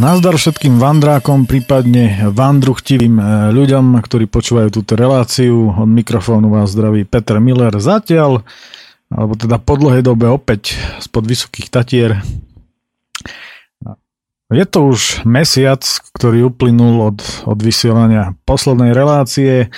[0.00, 5.76] Nazdar všetkým vandrákom, prípadne vandruchtivým e, ľuďom, ktorí počúvajú túto reláciu.
[5.76, 8.40] Od mikrofónu vás zdraví Peter Miller zatiaľ,
[9.12, 12.16] alebo teda po dlhej dobe opäť spod Vysokých Tatier.
[14.48, 15.84] Je to už mesiac,
[16.16, 19.68] ktorý uplynul od, od vysielania poslednej relácie,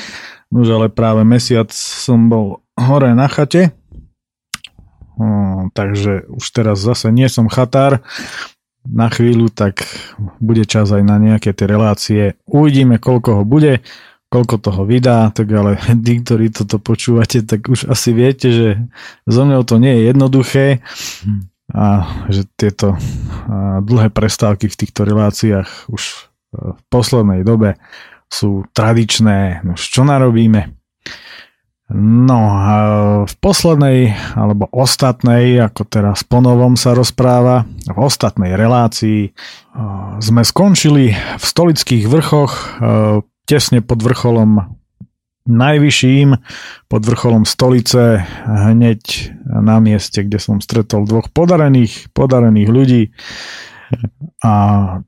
[0.55, 3.75] už ale práve mesiac som bol hore na chate,
[5.75, 8.07] takže už teraz zase nie som chatár,
[8.87, 9.87] na chvíľu, tak
[10.43, 12.23] bude čas aj na nejaké tie relácie.
[12.47, 13.81] Uvidíme, koľko ho bude,
[14.33, 18.69] koľko toho vydá, tak ale tí, ktorí toto počúvate, tak už asi viete, že
[19.29, 20.67] so mnou to nie je jednoduché
[21.73, 23.01] a že tieto
[23.81, 26.03] dlhé prestávky v týchto reláciách už
[26.53, 27.81] v poslednej dobe
[28.29, 29.65] sú tradičné.
[29.65, 30.82] No čo narobíme?
[31.93, 32.41] No
[33.29, 39.29] v poslednej alebo ostatnej, ako teraz ponovom sa rozpráva, v ostatnej relácii
[40.17, 42.53] sme skončili v stolických vrchoch
[43.45, 44.73] tesne pod vrcholom
[45.43, 46.39] najvyšším,
[46.87, 53.03] pod vrcholom stolice, hneď na mieste, kde som stretol dvoch podarených, podarených ľudí,
[54.43, 54.53] a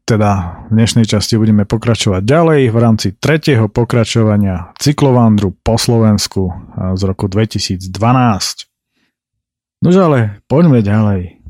[0.07, 6.55] teda v dnešnej časti budeme pokračovať ďalej v rámci tretieho pokračovania cyklovandru po Slovensku
[6.95, 7.91] z roku 2012.
[9.85, 11.43] Nož ale poďme ďalej.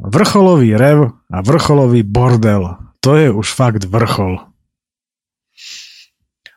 [0.00, 2.78] Vrcholový rev a vrcholový bordel.
[3.04, 4.40] To je už fakt vrchol.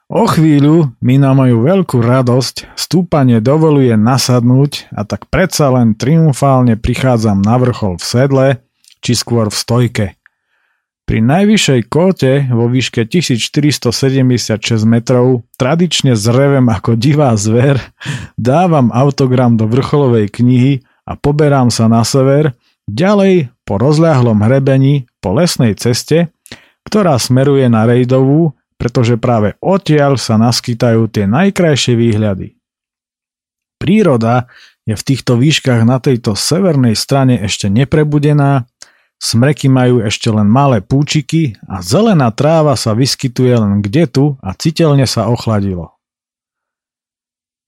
[0.09, 6.73] O chvíľu mi na moju veľkú radosť stúpanie dovoluje nasadnúť a tak predsa len triumfálne
[6.81, 8.47] prichádzam na vrchol v sedle,
[8.99, 10.05] či skôr v stojke.
[11.09, 17.81] Pri najvyššej kóte vo výške 1476 metrov, tradične zrevem ako divá zver,
[18.37, 22.53] dávam autogram do vrcholovej knihy a poberám sa na sever,
[22.85, 26.29] ďalej po rozľahlom hrebení po lesnej ceste,
[26.85, 32.53] ktorá smeruje na Rejdovú, pretože práve odtiaľ sa naskytajú tie najkrajšie výhľady.
[33.81, 34.45] Príroda
[34.85, 38.69] je v týchto výškach na tejto severnej strane ešte neprebudená
[39.19, 44.55] Smreky majú ešte len malé púčiky a zelená tráva sa vyskytuje len kde tu a
[44.55, 45.99] citeľne sa ochladilo.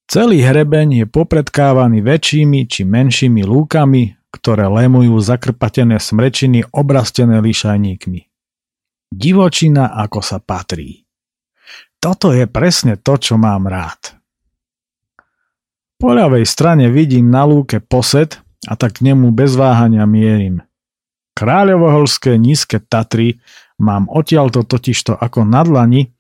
[0.07, 8.31] Celý hrebeň je popredkávaný väčšími či menšími lúkami, ktoré lemujú zakrpatené smrečiny obrastené lišajníkmi.
[9.11, 11.03] Divočina ako sa patrí.
[11.99, 14.15] Toto je presne to, čo mám rád.
[15.99, 18.39] Po ľavej strane vidím na lúke posed
[18.71, 20.63] a tak k nemu bez váhania mierim–
[21.35, 23.39] Kráľovoholské nízke Tatry
[23.81, 26.11] mám odtiaľto totižto ako na dlani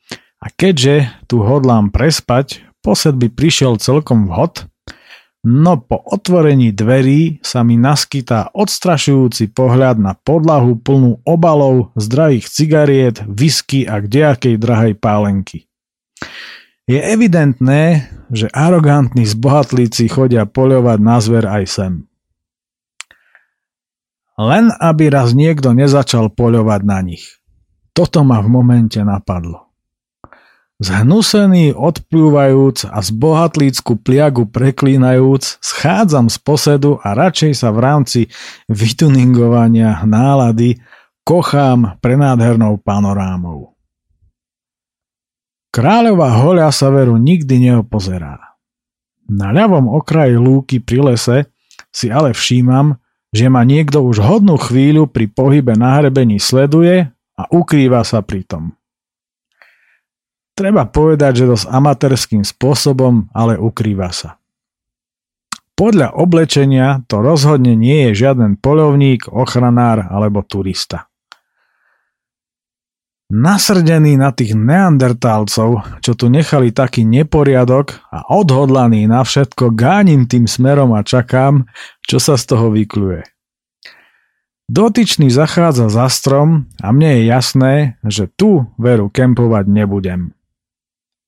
[0.41, 4.65] a keďže tu hodlám prespať, posed by prišiel celkom vhod,
[5.45, 13.17] no po otvorení dverí sa mi naskytá odstrašujúci pohľad na podlahu plnú obalov, zdravých cigariet,
[13.29, 15.69] whisky a kdejakej drahej pálenky.
[16.89, 21.93] Je evidentné, že arogantní zbohatlíci chodia poľovať na zver aj sem.
[24.39, 27.41] Len aby raz niekto nezačal poľovať na nich.
[27.91, 29.71] Toto ma v momente napadlo.
[30.81, 38.19] Zhnusený, odplúvajúc a z bohatlícku pliagu preklínajúc, schádzam z posedu a radšej sa v rámci
[38.65, 40.81] vytuningovania nálady
[41.21, 43.77] kochám prenádhernou panorámou.
[45.69, 48.57] Kráľová hoľa sa veru nikdy neopozerá.
[49.29, 51.37] Na ľavom okraji lúky pri lese
[51.93, 52.97] si ale všímam,
[53.31, 58.43] že ma niekto už hodnú chvíľu pri pohybe na hrebení sleduje a ukrýva sa pri
[58.43, 58.63] tom.
[60.55, 64.35] Treba povedať, že dosť amatérským spôsobom, ale ukrýva sa.
[65.79, 71.10] Podľa oblečenia to rozhodne nie je žiaden polovník, ochranár alebo turista.
[73.31, 80.51] Nasrdený na tých neandertálcov, čo tu nechali taký neporiadok a odhodlaný na všetko, gánim tým
[80.51, 81.63] smerom a čakám,
[82.03, 83.23] čo sa z toho vykluje.
[84.67, 87.73] Dotyčný zachádza za strom a mne je jasné,
[88.03, 90.35] že tu veru kempovať nebudem.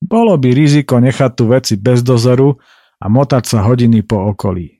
[0.03, 2.59] Bolo by riziko nechať tu veci bez dozoru
[3.00, 4.75] a motať sa hodiny po okolí.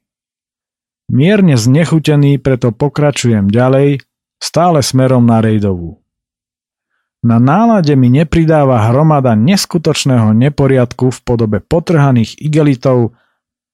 [1.08, 4.04] Mierne znechutený preto pokračujem ďalej,
[4.44, 6.03] stále smerom na Rejdovú.
[7.24, 13.16] Na nálade mi nepridáva hromada neskutočného neporiadku v podobe potrhaných igelitov,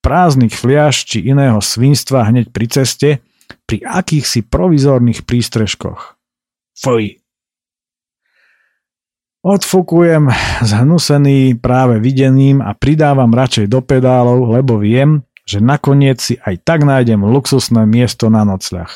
[0.06, 3.10] prázdnych fliaž či iného svinstva hneď pri ceste,
[3.66, 6.22] pri akýchsi provizorných prístrežkoch.
[6.78, 7.18] Fuj.
[9.42, 10.30] Odfukujem
[10.62, 16.86] zhnusený práve videným a pridávam radšej do pedálov, lebo viem, že nakoniec si aj tak
[16.86, 18.94] nájdem luxusné miesto na nocľah.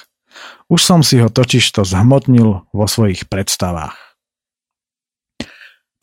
[0.69, 4.12] Už som si ho totižto zhmotnil vo svojich predstavách.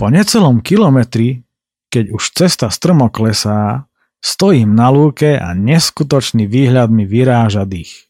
[0.01, 1.45] Po necelom kilometri,
[1.93, 3.85] keď už cesta strmo klesá,
[4.25, 8.09] stojím na lúke a neskutočný výhľad mi vyráža dých.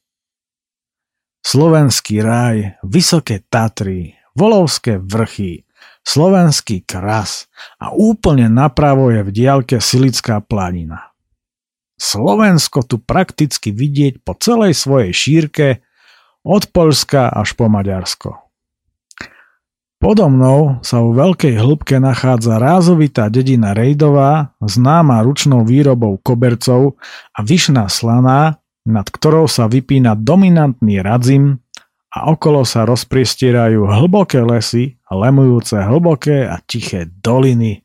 [1.42, 5.66] Slovenský raj, vysoké Tatry, Volovské vrchy,
[6.06, 7.50] slovenský kras
[7.82, 11.10] a úplne napravo je v diaľke Silická planina.
[11.98, 15.82] Slovensko tu prakticky vidieť po celej svojej šírke
[16.46, 18.49] od Polska až po Maďarsko.
[20.00, 26.96] Podo mnou sa u veľkej hĺbke nachádza rázovitá dedina Rejdová, známa ručnou výrobou kobercov
[27.36, 31.60] a vyšná slaná, nad ktorou sa vypína dominantný radzim
[32.16, 37.84] a okolo sa rozpriestierajú hlboké lesy, lemujúce hlboké a tiché doliny,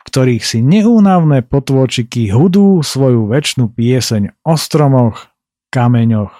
[0.00, 5.28] v ktorých si neúnavné potôčiky hudú svoju väčšnú pieseň o stromoch,
[5.68, 6.32] kameňoch,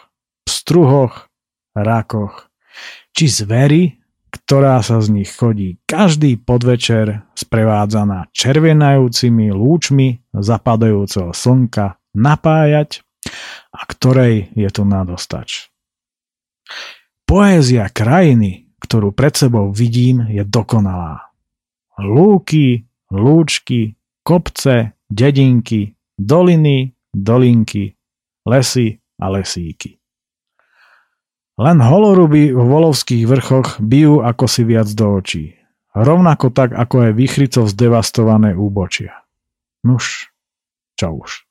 [0.49, 1.29] pstruhoch,
[1.77, 2.49] rakoch,
[3.13, 4.00] či zveri,
[4.31, 13.03] ktorá sa z nich chodí každý podvečer sprevádzaná červenajúcimi lúčmi zapadajúceho slnka napájať
[13.75, 15.71] a ktorej je tu nadostač.
[17.27, 21.31] Poézia krajiny, ktorú pred sebou vidím, je dokonalá.
[22.01, 23.95] Lúky, lúčky,
[24.27, 27.95] kopce, dedinky, doliny, dolinky,
[28.47, 30.00] lesy a lesíky.
[31.61, 35.61] Len holoruby v volovských vrchoch bijú ako si viac do očí.
[35.93, 39.29] Rovnako tak, ako aj výchrycov zdevastované úbočia.
[39.85, 40.33] Nuž,
[40.97, 41.45] čo už.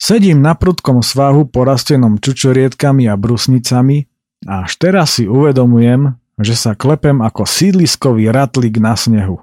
[0.00, 4.08] Sedím na prudkom svahu porastenom čučorietkami a brusnicami
[4.48, 9.42] a až teraz si uvedomujem, že sa klepem ako sídliskový ratlík na snehu.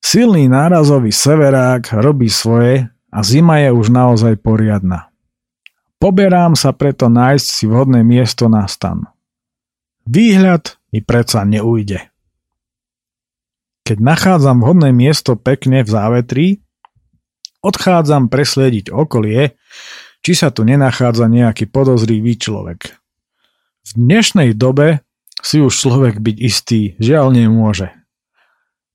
[0.00, 5.09] Silný nárazový severák robí svoje a zima je už naozaj poriadna.
[6.00, 9.04] Poberám sa preto nájsť si vhodné miesto na stan.
[10.08, 12.08] Výhľad mi predsa neujde.
[13.84, 16.46] Keď nachádzam vhodné miesto pekne v závetrí,
[17.60, 19.60] odchádzam presliediť okolie,
[20.24, 22.96] či sa tu nenachádza nejaký podozrivý človek.
[23.84, 25.04] V dnešnej dobe
[25.44, 27.92] si už človek byť istý žiaľ nemôže.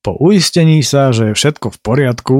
[0.01, 2.37] Po uistení sa, že je všetko v poriadku,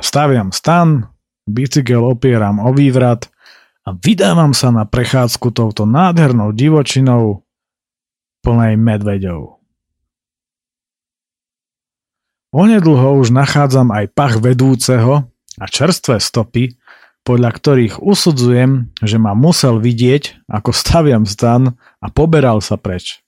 [0.00, 1.12] staviam stan,
[1.44, 3.28] bicykel opieram o vývrat
[3.86, 7.46] a vydávam sa na prechádzku touto nádhernou divočinou
[8.42, 9.62] plnej medveďov.
[12.50, 15.30] Onedlho už nachádzam aj pach vedúceho
[15.60, 16.74] a čerstvé stopy,
[17.26, 23.22] podľa ktorých usudzujem, že ma musel vidieť, ako staviam stan a poberal sa preč.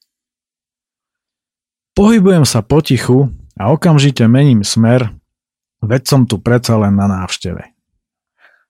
[1.99, 5.19] Pohybujem sa potichu a okamžite mením smer,
[5.82, 7.78] veď som tu predsa len na návšteve.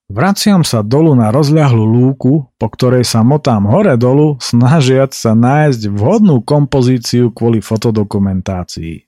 [0.09, 6.41] Vraciam sa dolu na rozľahlú lúku, po ktorej sa motám hore-dolu, snažiac sa nájsť vhodnú
[6.41, 9.05] kompozíciu kvôli fotodokumentácii.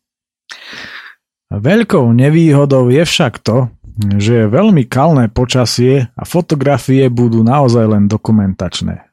[1.50, 3.72] Veľkou nevýhodou je však to,
[4.20, 9.08] že je veľmi kalné počasie a fotografie budú naozaj len dokumentačné.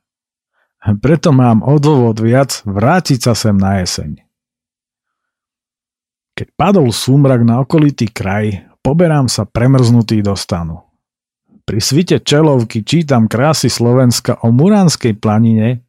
[0.99, 4.23] Preto mám o dôvod viac vrátiť sa sem na jeseň.
[6.35, 10.86] Keď padol súmrak na okolitý kraj, poberám sa premrznutý do stanu.
[11.67, 15.83] Pri svite čelovky čítam krásy Slovenska o Muránskej planine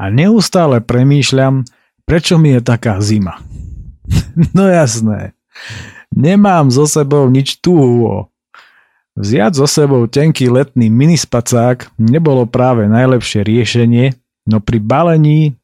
[0.00, 1.68] a neustále premýšľam,
[2.08, 3.36] prečo mi je taká zima.
[4.56, 5.36] no jasné,
[6.08, 8.32] nemám so sebou nič tuho.
[9.12, 14.16] Vziať so sebou tenký letný minispacák nebolo práve najlepšie riešenie,
[14.48, 15.60] no pri balení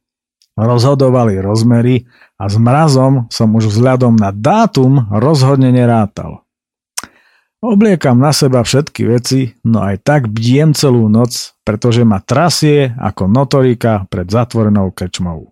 [0.60, 2.04] rozhodovali rozmery
[2.36, 6.44] a s mrazom som už vzhľadom na dátum rozhodne nerátal.
[7.58, 13.26] Obliekam na seba všetky veci, no aj tak bdiem celú noc, pretože ma trasie ako
[13.26, 15.50] notorika pred zatvorenou krčmou.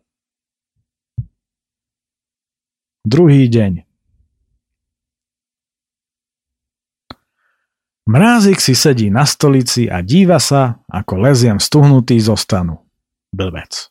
[3.03, 3.83] Druhý deň
[8.07, 12.87] Mrázik si sedí na stolici a díva sa, ako leziem stuhnutý zo stanu.
[13.35, 13.91] Blbec.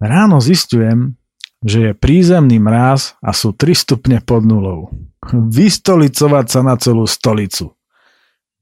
[0.00, 1.20] Ráno zistujem,
[1.60, 4.88] že je prízemný mráz a sú 3 stupne pod nulou.
[5.32, 7.74] Vystolicovať sa na celú stolicu.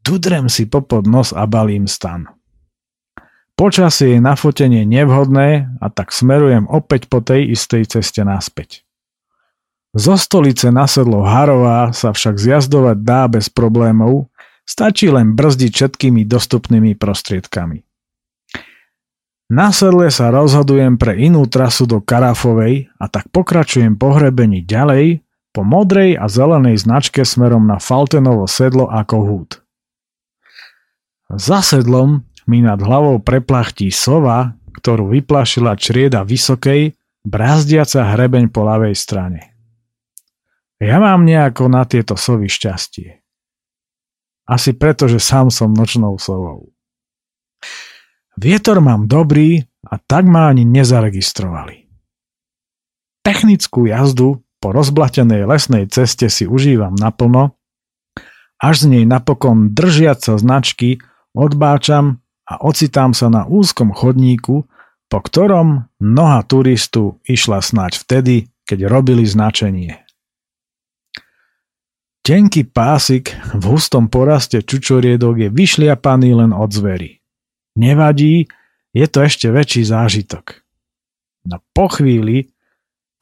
[0.04, 2.28] Dudrem si popod nos a balím stan.
[3.54, 8.84] Počasie je na fotenie nevhodné a tak smerujem opäť po tej istej ceste naspäť.
[9.94, 14.28] Zo stolice na sedlo Harová sa však zjazdovať dá bez problémov,
[14.66, 17.86] stačí len brzdiť všetkými dostupnými prostriedkami.
[19.54, 24.10] Na sedle sa rozhodujem pre inú trasu do Karafovej a tak pokračujem po
[24.66, 25.23] ďalej
[25.54, 29.50] po modrej a zelenej značke smerom na Faltenovo sedlo ako húd.
[31.30, 38.92] Za sedlom mi nad hlavou preplachtí sova, ktorú vyplašila črieda vysokej, brázdiaca hrebeň po ľavej
[38.98, 39.54] strane.
[40.82, 43.24] Ja mám nejako na tieto sovy šťastie.
[44.44, 46.68] Asi preto, že sám som nočnou sovou.
[48.36, 51.88] Vietor mám dobrý a tak ma ani nezaregistrovali.
[53.24, 57.52] Technickú jazdu po rozblatenej lesnej ceste si užívam naplno,
[58.56, 61.04] až z nej napokon držiaca značky
[61.36, 64.64] odbáčam a ocitám sa na úzkom chodníku,
[65.12, 70.00] po ktorom noha turistu išla snáď vtedy, keď robili značenie.
[72.24, 77.20] Tenký pásik v hustom poraste čučoriedok je vyšliapaný len od zvery.
[77.76, 78.48] Nevadí,
[78.96, 80.64] je to ešte väčší zážitok.
[81.52, 82.53] No po chvíli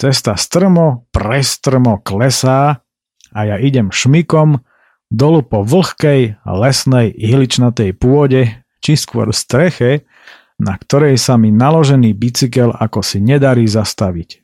[0.02, 2.82] cesta strmo, prestrmo klesá
[3.30, 4.58] a ja idem šmikom
[5.06, 8.50] dolu po vlhkej, lesnej, ihličnatej pôde,
[8.82, 10.02] či skôr streche,
[10.58, 14.42] na ktorej sa mi naložený bicykel ako si nedarí zastaviť.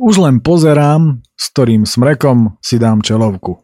[0.00, 3.60] Už len pozerám, s ktorým smrekom si dám čelovku.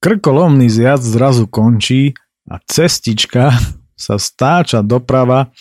[0.00, 2.16] Krkolomný zjazd zrazu končí
[2.48, 3.52] a cestička
[4.08, 5.52] sa stáča doprava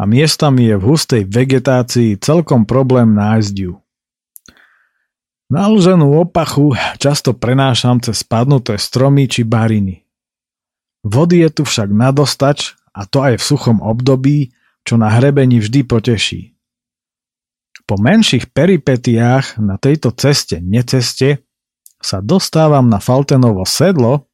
[0.00, 3.76] a miestami je v hustej vegetácii celkom problém nájsť ju.
[5.52, 10.08] Naloženú opachu často prenášam cez spadnuté stromy či bariny.
[11.04, 14.56] Vody je tu však nadostač a to aj v suchom období,
[14.88, 16.56] čo na hrebení vždy poteší.
[17.84, 21.44] Po menších peripetiách na tejto ceste neceste
[22.00, 24.30] sa dostávam na Faltenovo sedlo,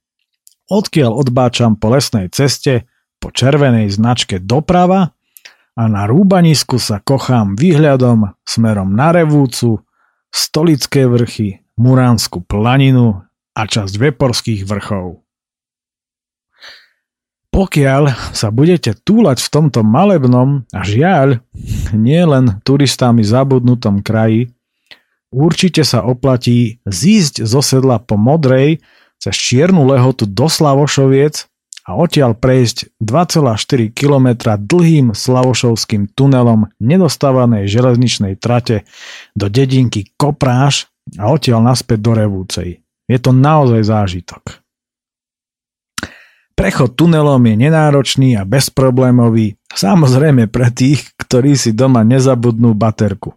[0.70, 2.86] odkiaľ odbáčam po lesnej ceste
[3.18, 5.15] po červenej značke doprava
[5.76, 9.84] a na rúbanisku sa kochám výhľadom smerom na Revúcu,
[10.32, 13.20] Stolické vrchy, Muránsku planinu
[13.52, 15.20] a časť Veporských vrchov.
[17.52, 21.40] Pokiaľ sa budete túlať v tomto malebnom a žiaľ
[21.96, 24.52] nie len turistami zabudnutom kraji,
[25.32, 28.84] určite sa oplatí zísť zo sedla po Modrej
[29.16, 31.48] cez Čiernu lehotu do Slavošoviec
[31.86, 38.82] a odtiaľ prejsť 2,4 km dlhým Slavošovským tunelom nedostávanej železničnej trate
[39.38, 42.82] do dedinky Kopráš a odtiaľ naspäť do Revúcej.
[43.06, 44.66] Je to naozaj zážitok.
[46.58, 53.36] Prechod tunelom je nenáročný a bezproblémový, samozrejme pre tých, ktorí si doma nezabudnú baterku.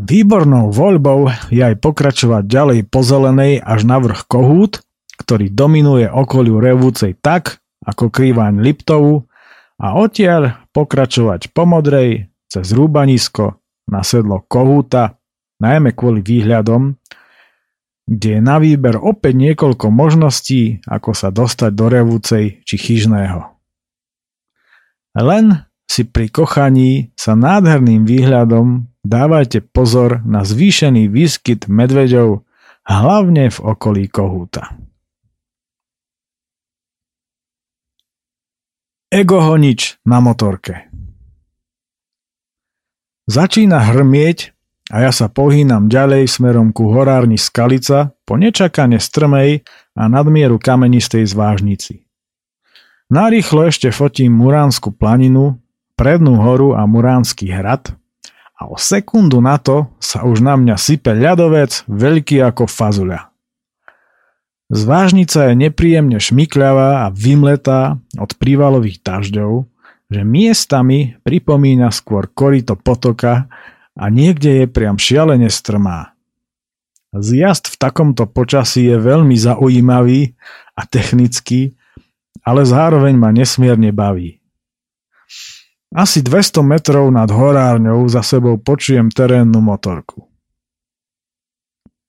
[0.00, 4.82] Výbornou voľbou je aj pokračovať ďalej po zelenej až na vrch Kohút,
[5.20, 9.28] ktorý dominuje okoliu revúcej tak, ako krývaň Liptovu
[9.76, 13.60] a odtiaľ pokračovať po modrej cez Rúbanisko
[13.92, 15.20] na sedlo Kohúta,
[15.60, 16.96] najmä kvôli výhľadom,
[18.10, 23.54] kde je na výber opäť niekoľko možností, ako sa dostať do revúcej či chyžného.
[25.14, 32.42] Len si pri kochaní sa nádherným výhľadom dávajte pozor na zvýšený výskyt medveďov
[32.86, 34.74] hlavne v okolí Kohúta.
[39.10, 40.86] Ego honič na motorke
[43.26, 44.54] Začína hrmieť
[44.86, 49.66] a ja sa pohýnam ďalej smerom ku horárni Skalica po nečakane strmej
[49.98, 52.06] a nadmieru kamenistej zvážnici.
[53.10, 55.58] Narýchlo ešte fotím Muránsku planinu
[55.98, 57.90] Prednú horu a Muránsky hrad
[58.54, 63.29] a o sekundu na to sa už na mňa sype ľadovec veľký ako fazuľa.
[64.70, 69.66] Zvážnica je nepríjemne šmykľavá a vymletá od prívalových dažďov,
[70.06, 73.50] že miestami pripomína skôr korito potoka
[73.98, 76.14] a niekde je priam šialene strmá.
[77.10, 80.38] Zjazd v takomto počasí je veľmi zaujímavý
[80.78, 81.74] a technický,
[82.46, 84.38] ale zároveň ma nesmierne baví.
[85.90, 90.29] Asi 200 metrov nad horárňou za sebou počujem terénnu motorku.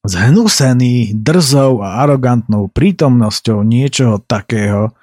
[0.02, 4.98] Zhnusený, drzou a arogantnou prítomnosťou niečoho takého,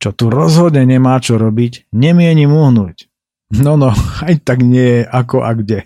[0.00, 3.12] čo tu rozhodne nemá čo robiť, nemienim uhnúť.
[3.52, 3.92] No no,
[4.26, 5.80] aj tak nie je ako a kde.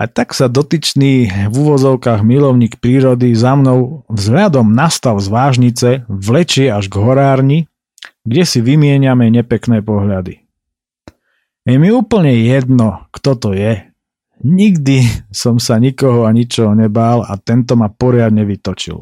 [0.00, 5.88] A tak sa dotyčný v úvozovkách milovník prírody za mnou vzhľadom na stav z vážnice
[6.08, 7.58] vlečie až k horárni,
[8.24, 10.40] kde si vymieňame nepekné pohľady.
[11.68, 13.89] Je mi úplne jedno, kto to je.
[14.40, 18.96] Nikdy som sa nikoho a ničoho nebál a tento ma poriadne vytočil.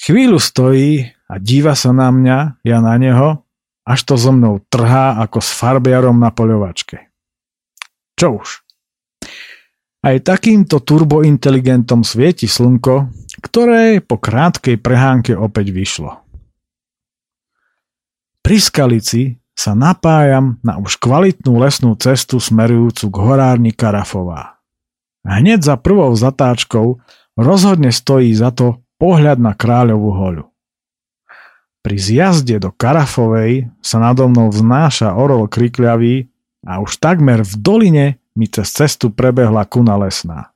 [0.00, 3.44] Chvíľu stojí a díva sa na mňa, ja na neho,
[3.84, 7.12] až to so mnou trhá ako s farbiarom na poľovačke.
[8.16, 8.48] Čo už?
[10.02, 13.12] Aj takýmto turbointeligentom svieti slnko,
[13.44, 16.18] ktoré po krátkej prehánke opäť vyšlo.
[18.42, 24.58] Pri Skalici sa napájam na už kvalitnú lesnú cestu smerujúcu k horárni Karafová.
[25.22, 26.98] Hneď za prvou zatáčkou
[27.38, 30.44] rozhodne stojí za to pohľad na Kráľovú hoľu.
[31.82, 36.30] Pri zjazde do Karafovej sa nado mnou vznáša orol krikľavý
[36.62, 38.06] a už takmer v doline
[38.38, 40.54] mi cez cestu prebehla kuna lesná.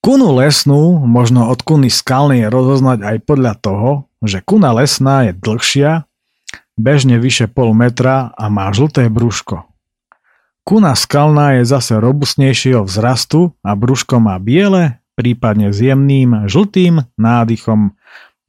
[0.00, 3.90] Kunu lesnú možno od kuny skalnej rozoznať aj podľa toho,
[4.22, 6.06] že kuna lesná je dlhšia,
[6.76, 9.64] bežne vyše pol metra a má žlté brúško.
[10.66, 17.96] Kuna skalná je zase robustnejšieho vzrastu a brúško má biele, prípadne s jemným, žltým nádychom,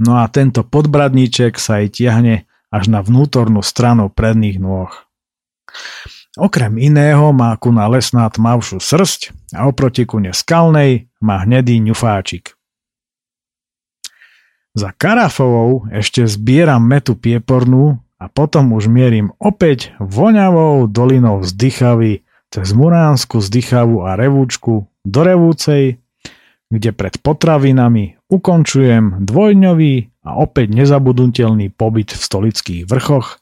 [0.01, 4.91] no a tento podbradníček sa jej tiahne až na vnútornú stranu predných nôh.
[6.37, 12.53] Okrem iného má kuna lesná tmavšiu srst a oproti kune skalnej má hnedý ňufáčik.
[14.77, 22.73] Za Karafovou ešte zbieram metu piepornú a potom už mierim opäť voňavou dolinou vzdychavy cez
[22.73, 26.01] Muránsku zdychavu a Revúčku do Revúcej,
[26.67, 29.95] kde pred potravinami ukončujem dvojňový
[30.27, 33.39] a opäť nezabudnutelný pobyt v stolických vrchoch,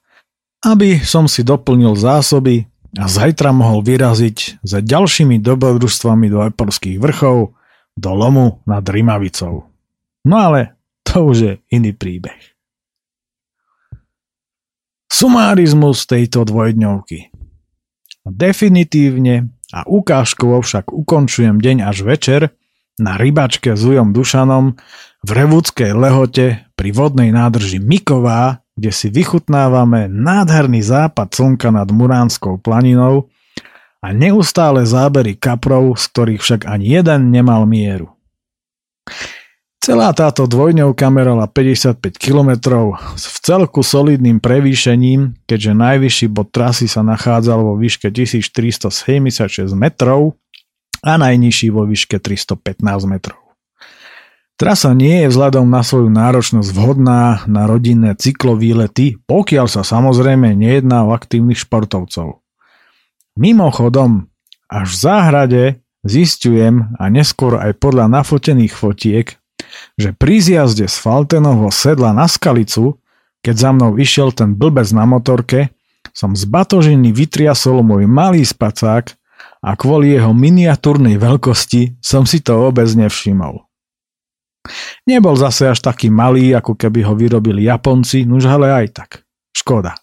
[0.66, 7.58] aby som si doplnil zásoby a zajtra mohol vyraziť za ďalšími dobrodružstvami do Eporských vrchov
[7.96, 9.68] do lomu nad Rimavicou.
[10.26, 12.55] No ale to už je iný príbeh.
[15.06, 17.30] Sumárizmus tejto dvojdňovky.
[18.26, 22.42] Definitívne a ukážkovo však ukončujem deň až večer
[22.98, 24.76] na rybačke s Ujom Dušanom
[25.26, 32.60] v Revúdskej lehote pri vodnej nádrži Miková, kde si vychutnávame nádherný západ slnka nad Muránskou
[32.60, 33.30] planinou
[34.04, 38.14] a neustále zábery kaprov, z ktorých však ani jeden nemal mieru.
[39.86, 42.58] Celá táto dvojňovka merala 55 km
[43.14, 49.46] s v celku solidným prevýšením, keďže najvyšší bod trasy sa nachádzal vo výške 1376
[49.78, 50.42] metrov
[51.06, 53.38] a najnižší vo výške 315 metrov.
[54.58, 61.06] Trasa nie je vzhľadom na svoju náročnosť vhodná na rodinné cyklovýlety, pokiaľ sa samozrejme nejedná
[61.06, 62.42] o aktívnych športovcov.
[63.38, 64.34] Mimochodom,
[64.66, 65.64] až v záhrade
[66.02, 69.38] zistujem a neskôr aj podľa nafotených fotiek
[69.96, 73.00] že pri zjazde z Faltenovho sedla na skalicu,
[73.46, 75.72] keď za mnou išiel ten blbec na motorke,
[76.16, 79.14] som z batožiny vytriasol môj malý spacák
[79.66, 83.66] a kvôli jeho miniatúrnej veľkosti som si to vôbec nevšimol.
[85.06, 89.10] Nebol zase až taký malý, ako keby ho vyrobili Japonci, nuž ale aj tak.
[89.54, 89.94] Škoda.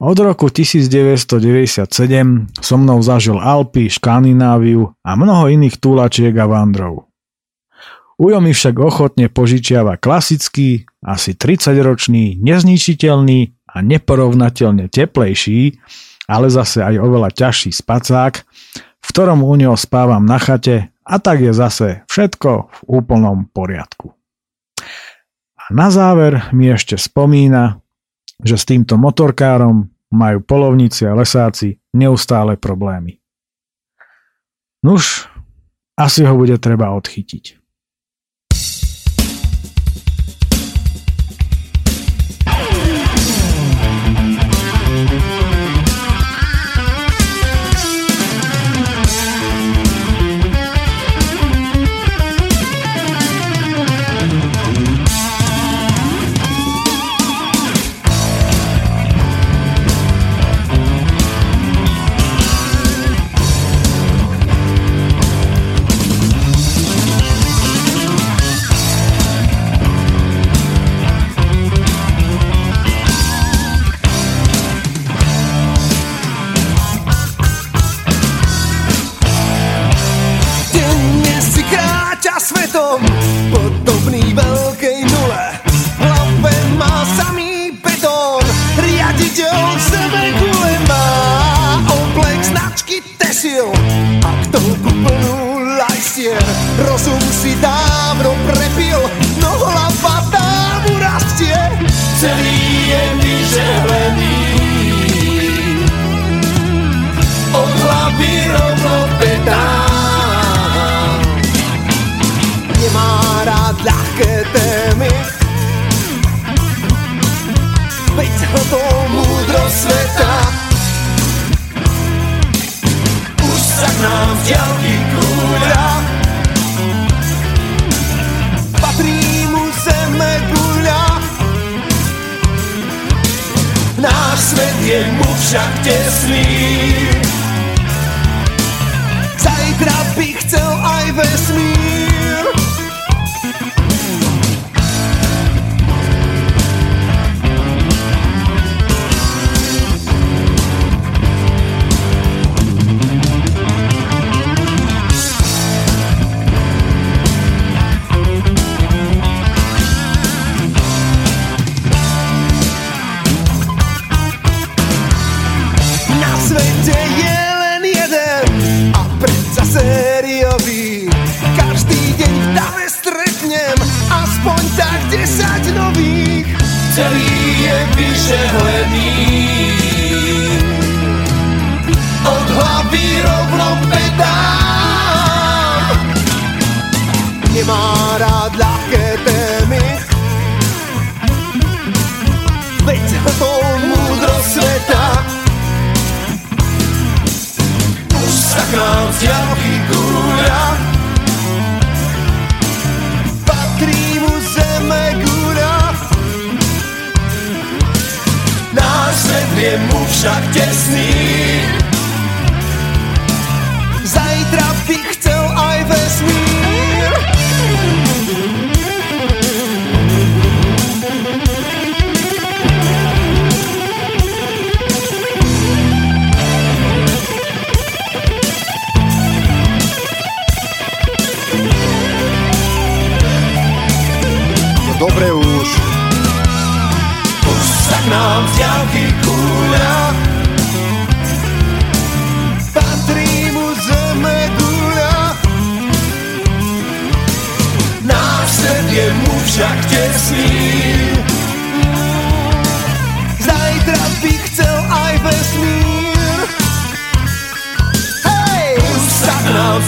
[0.00, 1.84] Od roku 1997
[2.56, 7.09] so mnou zažil Alpy, Škandináviu a mnoho iných túlačiek a vandrov.
[8.20, 15.80] Ujo mi však ochotne požičiava klasický, asi 30-ročný, nezničiteľný a neporovnateľne teplejší,
[16.28, 18.44] ale zase aj oveľa ťažší spacák,
[19.00, 24.12] v ktorom u neho spávam na chate a tak je zase všetko v úplnom poriadku.
[25.56, 27.80] A na záver mi ešte spomína,
[28.44, 33.16] že s týmto motorkárom majú polovníci a lesáci neustále problémy.
[34.84, 35.24] Nuž,
[35.96, 37.59] asi ho bude treba odchytiť.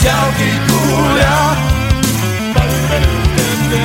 [0.02, 1.38] Diaľky kúľa.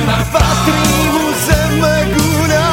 [0.08, 2.68] A patrí mu zeme gúľa.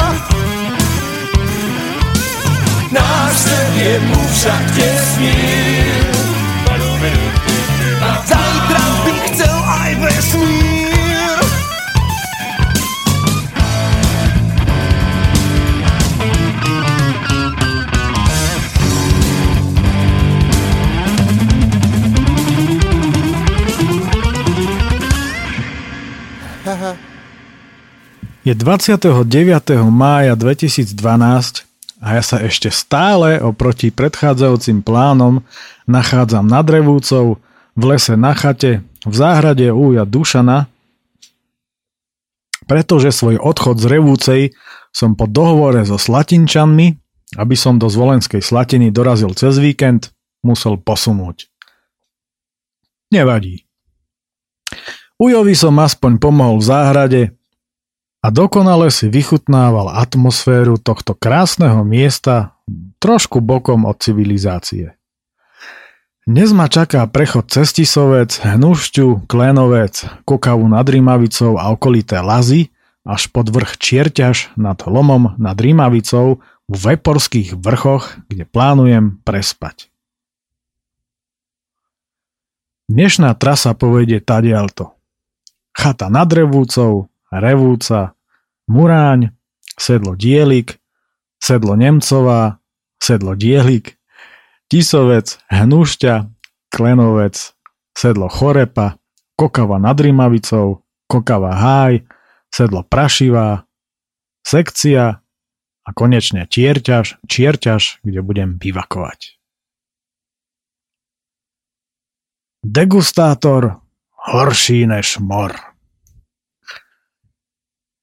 [2.90, 5.38] Náš svet je mu však tesný
[8.02, 10.85] A zajtra by chcel aj vesmír
[28.46, 29.10] Je 29.
[29.90, 30.94] mája 2012
[31.98, 35.42] a ja sa ešte stále oproti predchádzajúcim plánom
[35.90, 37.42] nachádzam nad Revúcou,
[37.74, 40.70] v lese na chate, v záhrade úja Dušana,
[42.70, 44.42] pretože svoj odchod z Revúcej
[44.94, 46.94] som po dohovore so Slatinčanmi,
[47.42, 50.14] aby som do Zvolenskej Slatiny dorazil cez víkend,
[50.46, 51.50] musel posunúť.
[53.10, 53.66] Nevadí.
[55.18, 57.20] Ujovi som aspoň pomohol v záhrade
[58.26, 62.58] a dokonale si vychutnával atmosféru tohto krásneho miesta
[62.98, 64.98] trošku bokom od civilizácie.
[66.26, 72.74] Dnes ma čaká prechod cez Tisovec, Hnušťu, Klénovec, Kokavu nad Rímavicou a okolité Lazy
[73.06, 79.86] až pod vrch Čierťaž nad Lomom nad Rímavicou v Veporských vrchoch, kde plánujem prespať.
[82.90, 84.98] Dnešná trasa povedie tadialto.
[85.70, 88.15] Chata nad Revúcou, Revúca,
[88.66, 89.30] Muráň,
[89.78, 90.82] sedlo Dielik,
[91.38, 92.58] sedlo Nemcová,
[92.98, 93.94] sedlo Dielik,
[94.66, 96.14] Tisovec, Hnušťa,
[96.74, 97.54] Klenovec,
[97.94, 98.98] sedlo Chorepa,
[99.38, 102.02] Kokava nad Rimavicou, Kokava Háj,
[102.50, 103.62] sedlo Prašivá,
[104.42, 105.22] sekcia
[105.86, 109.38] a konečne Tierťaž, Čierťaž, kde budem bivakovať.
[112.66, 113.78] Degustátor
[114.10, 115.75] horší než mor.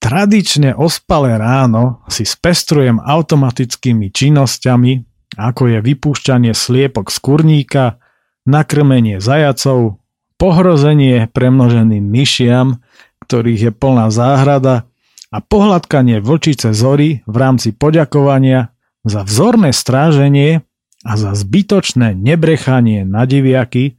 [0.04, 4.92] Tradične ospalé ráno si spestrujem automatickými činnosťami,
[5.40, 7.96] ako je vypúšťanie sliepok z kurníka,
[8.44, 10.04] nakrmenie zajacov,
[10.36, 12.84] pohrozenie premnoženým myšiam,
[13.24, 14.84] ktorých je plná záhrada
[15.32, 18.76] a pohľadkanie vlčice zory v rámci poďakovania
[19.08, 20.68] za vzorné stráženie
[21.00, 23.96] a za zbytočné nebrechanie na diviaky,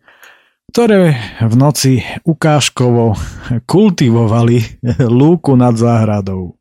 [0.76, 3.16] ktoré v noci ukážkovo
[3.64, 6.60] kultivovali lúku nad záhradou.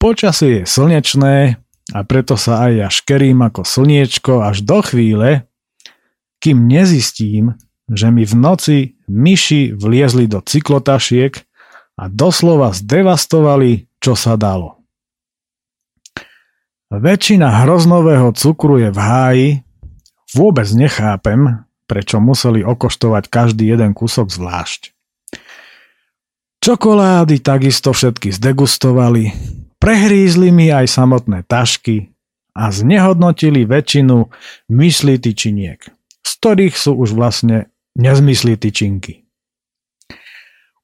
[0.00, 1.60] Počasie je slnečné
[1.92, 5.44] a preto sa aj ja škerím ako slniečko až do chvíle,
[6.40, 8.78] kým nezistím, že mi v noci
[9.12, 11.36] myši vliezli do cyklotašiek
[12.00, 14.80] a doslova zdevastovali, čo sa dalo.
[16.88, 19.48] Väčšina hroznového cukru je v háji.
[20.32, 24.92] Vôbec nechápem, prečo museli okoštovať každý jeden kúsok zvlášť.
[26.60, 29.30] Čokolády takisto všetky zdegustovali,
[29.78, 32.10] prehrízli mi aj samotné tašky
[32.58, 34.26] a znehodnotili väčšinu
[34.74, 35.78] mysli tyčiniek,
[36.26, 39.22] z ktorých sú už vlastne nezmysly tyčinky.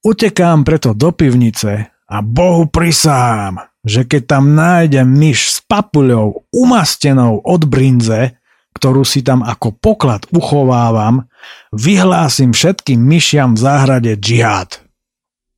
[0.02, 7.42] Utekám preto do pivnice a Bohu prisám, že keď tam nájdem myš s papuľou umastenou
[7.42, 8.38] od brinze,
[8.72, 11.28] ktorú si tam ako poklad uchovávam,
[11.72, 14.82] vyhlásim všetkým myšiam v záhrade džihad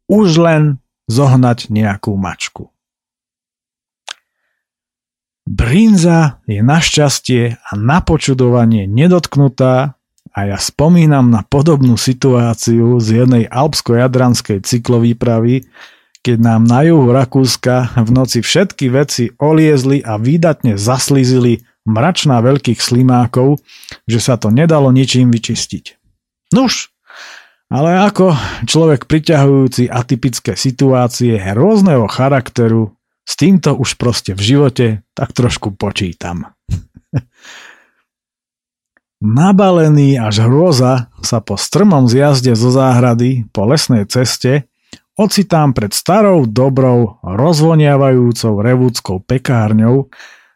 [0.09, 0.63] už len
[1.09, 2.73] zohnať nejakú mačku.
[5.45, 10.01] Brinza je našťastie a na počudovanie nedotknutá
[10.33, 15.69] a ja spomínam na podobnú situáciu z jednej alpsko-jadranskej cyklovýpravy,
[16.25, 22.81] keď nám na juhu Rakúska v noci všetky veci oliezli a výdatne zaslízili mračná veľkých
[22.81, 23.61] slimákov,
[24.09, 26.01] že sa to nedalo ničím vyčistiť.
[26.57, 26.93] Nuž,
[27.73, 28.37] ale ako
[28.69, 32.93] človek priťahujúci atypické situácie rôzneho charakteru,
[33.25, 36.53] s týmto už proste v živote tak trošku počítam.
[39.25, 44.69] Nabalený až hrôza sa po strmom zjazde zo záhrady po lesnej ceste
[45.17, 50.13] ocitám pred starou, dobrou, rozvoniavajúcou revúckou pekárňou,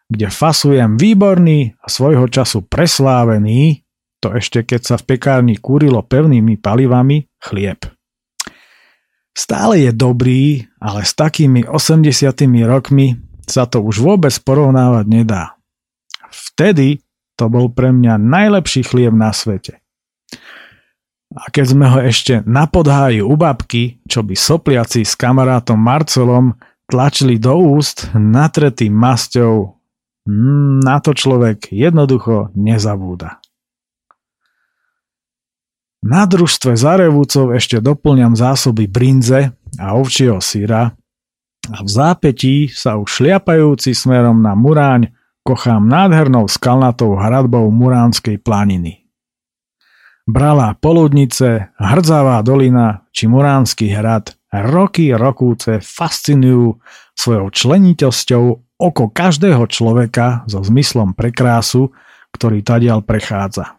[0.08, 6.58] kde fasujem výborný a svojho času preslávený to ešte keď sa v pekárni kúrilo pevnými
[6.58, 7.86] palivami, chlieb.
[9.30, 12.10] Stále je dobrý, ale s takými 80
[12.66, 13.14] rokmi
[13.46, 15.54] sa to už vôbec porovnávať nedá.
[16.28, 17.06] Vtedy
[17.38, 19.78] to bol pre mňa najlepší chlieb na svete.
[21.38, 26.58] A keď sme ho ešte na podháji u babky, čo by sopliaci s kamarátom Marcelom
[26.90, 29.77] tlačili do úst natretým masťou,
[30.84, 33.40] na to človek jednoducho nezabúda.
[35.98, 39.50] Na družstve Zarevúcov ešte doplňam zásoby brinze
[39.82, 40.94] a ovčieho syra
[41.68, 45.10] a v zápetí sa už šliapajúci smerom na Muráň
[45.42, 49.10] kochám nádhernou skalnatou hradbou Muránskej planiny.
[50.28, 56.80] Brala poludnice, hrdzavá dolina či Muránsky hrad roky rokúce fascinujú
[57.12, 58.44] svojou členitosťou
[58.78, 61.92] oko každého človeka so zmyslom pre krásu,
[62.32, 63.76] ktorý tadiaľ prechádza.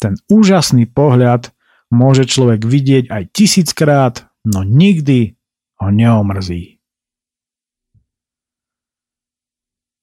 [0.00, 1.52] Ten úžasný pohľad
[1.92, 4.14] môže človek vidieť aj tisíckrát,
[4.48, 5.36] no nikdy
[5.82, 6.80] ho neomrzí.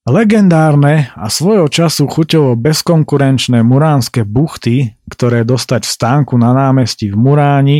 [0.08, 7.16] Legendárne a svojho času chuťovo bezkonkurenčné muránske buchty, ktoré dostať v stánku na námestí v
[7.20, 7.78] Muráni,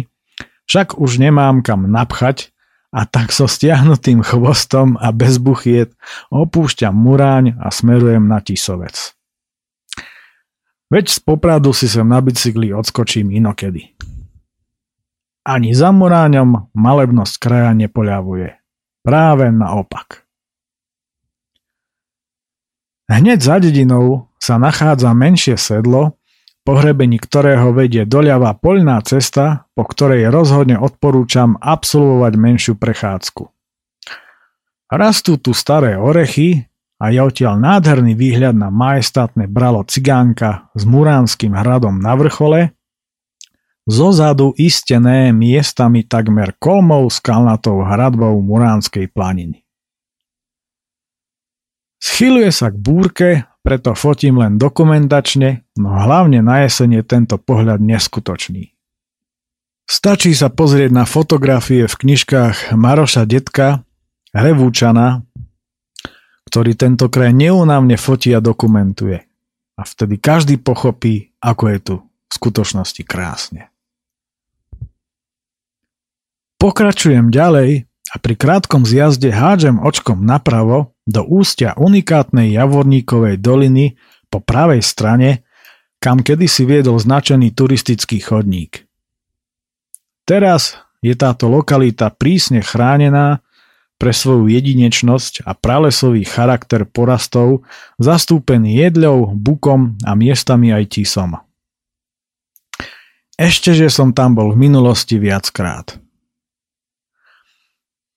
[0.69, 2.53] však už nemám kam napchať
[2.93, 5.93] a tak so stiahnutým chvostom a bez buchiet
[6.29, 9.17] opúšťam Muráň a smerujem na Tisovec.
[10.89, 13.93] Veď z Popradu si sem na bicykli odskočím inokedy.
[15.45, 18.57] Ani za Muráňom malebnosť kraja nepoľavuje.
[19.05, 20.29] Práve naopak.
[23.09, 26.18] Hneď za dedinou sa nachádza menšie sedlo,
[26.69, 33.49] pohrebení ktorého vedie doľava poľná cesta, po ktorej rozhodne odporúčam absolvovať menšiu prechádzku.
[34.93, 41.55] Rastú tu staré orechy, a je odtiaľ nádherný výhľad na majestátne bralo Cigánka s Muránskym
[41.55, 42.75] hradom na vrchole,
[43.87, 49.63] zozadu istené miestami takmer kolmou skalnatou hradbou Muránskej planiny.
[52.03, 53.29] Schyluje sa k búrke,
[53.69, 58.73] preto fotím len dokumentačne, no hlavne na jeseň je tento pohľad neskutočný.
[59.85, 63.85] Stačí sa pozrieť na fotografie v knižkách Maroša Detka,
[64.33, 65.29] Revúčana
[66.49, 69.29] ktorý tento kraj neunávne fotí a dokumentuje.
[69.77, 73.69] A vtedy každý pochopí, ako je tu v skutočnosti krásne.
[76.57, 83.97] Pokračujem ďalej a pri krátkom zjazde hádžem očkom napravo do ústia unikátnej Javorníkovej doliny
[84.29, 85.49] po pravej strane,
[85.97, 88.85] kam kedysi viedol značený turistický chodník.
[90.29, 93.41] Teraz je táto lokalita prísne chránená
[93.99, 97.67] pre svoju jedinečnosť a pralesový charakter porastov
[97.99, 101.35] zastúpený jedľou, bukom a miestami aj tisom.
[103.35, 105.99] Ešte, že som tam bol v minulosti viackrát.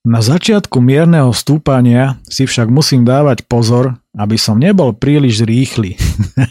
[0.02, 5.94] Na začiatku mierneho stúpania si však musím dávať pozor, aby som nebol príliš rýchly,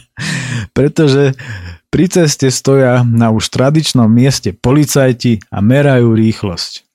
[0.76, 1.34] pretože
[1.90, 6.86] pri ceste stoja na už tradičnom mieste policajti a merajú rýchlosť.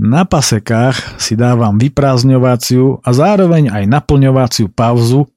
[0.00, 5.28] Na pasekách si dávam vyprázdňovaciu a zároveň aj naplňovaciu pauzu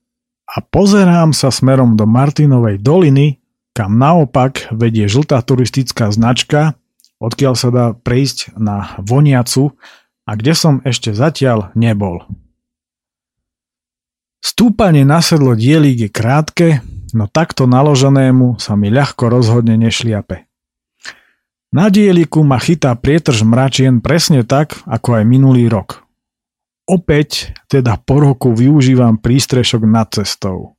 [0.48, 3.44] a pozerám sa smerom do Martinovej doliny,
[3.76, 6.80] kam naopak vedie žltá turistická značka,
[7.24, 9.80] odkiaľ sa dá prejsť na Voniacu
[10.28, 12.28] a kde som ešte zatiaľ nebol.
[14.44, 16.68] Stúpanie na sedlo dielík je krátke,
[17.16, 20.52] no takto naloženému sa mi ľahko rozhodne nešliape.
[21.74, 26.06] Na dieliku ma chytá prietrž mračien presne tak, ako aj minulý rok.
[26.84, 30.76] Opäť, teda po roku, využívam prístrešok nad cestou.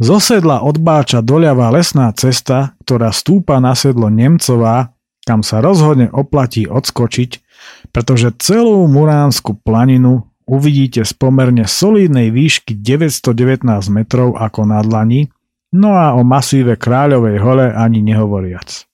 [0.00, 4.97] Zo sedla odbáča doľava lesná cesta, ktorá stúpa na sedlo Nemcová,
[5.28, 7.30] kam sa rozhodne oplatí odskočiť,
[7.92, 15.28] pretože celú Muránsku planinu uvidíte z pomerne solidnej výšky 919 metrov ako na dlani,
[15.76, 18.88] no a o masíve Kráľovej hole ani nehovoriac.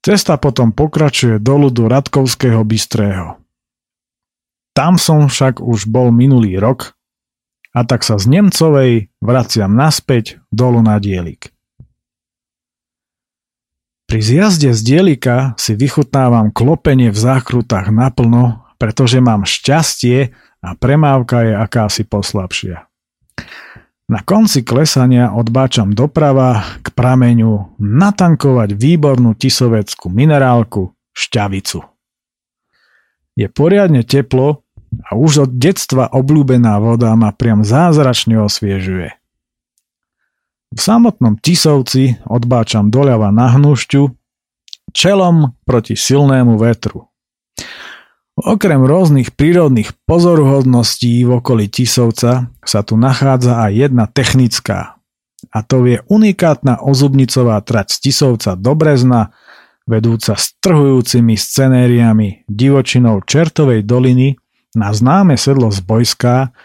[0.00, 3.36] Cesta potom pokračuje dolu do Radkovského Bystrého.
[4.72, 6.96] Tam som však už bol minulý rok
[7.76, 11.51] a tak sa z Nemcovej vraciam naspäť dolu na dielik.
[14.12, 21.48] Pri zjazde z dielika si vychutnávam klopenie v zákrutách naplno, pretože mám šťastie a premávka
[21.48, 22.84] je akási poslabšia.
[24.12, 31.80] Na konci klesania odbáčam doprava k prameňu natankovať výbornú tisoveckú minerálku šťavicu.
[33.40, 34.60] Je poriadne teplo
[35.08, 39.21] a už od detstva obľúbená voda ma priam zázračne osviežuje.
[40.72, 44.02] V samotnom Tisovci odbáčam doľava na hnušťu,
[44.96, 47.12] čelom proti silnému vetru.
[48.32, 54.96] Okrem rôznych prírodných pozoruhodností v okolí Tisovca sa tu nachádza aj jedna technická.
[55.52, 59.36] A to je unikátna ozubnicová trať z Tisovca do Brezna,
[59.84, 64.40] vedúca s trhujúcimi scenériami divočinou Čertovej doliny
[64.72, 66.56] na známe sedlo z Bojská,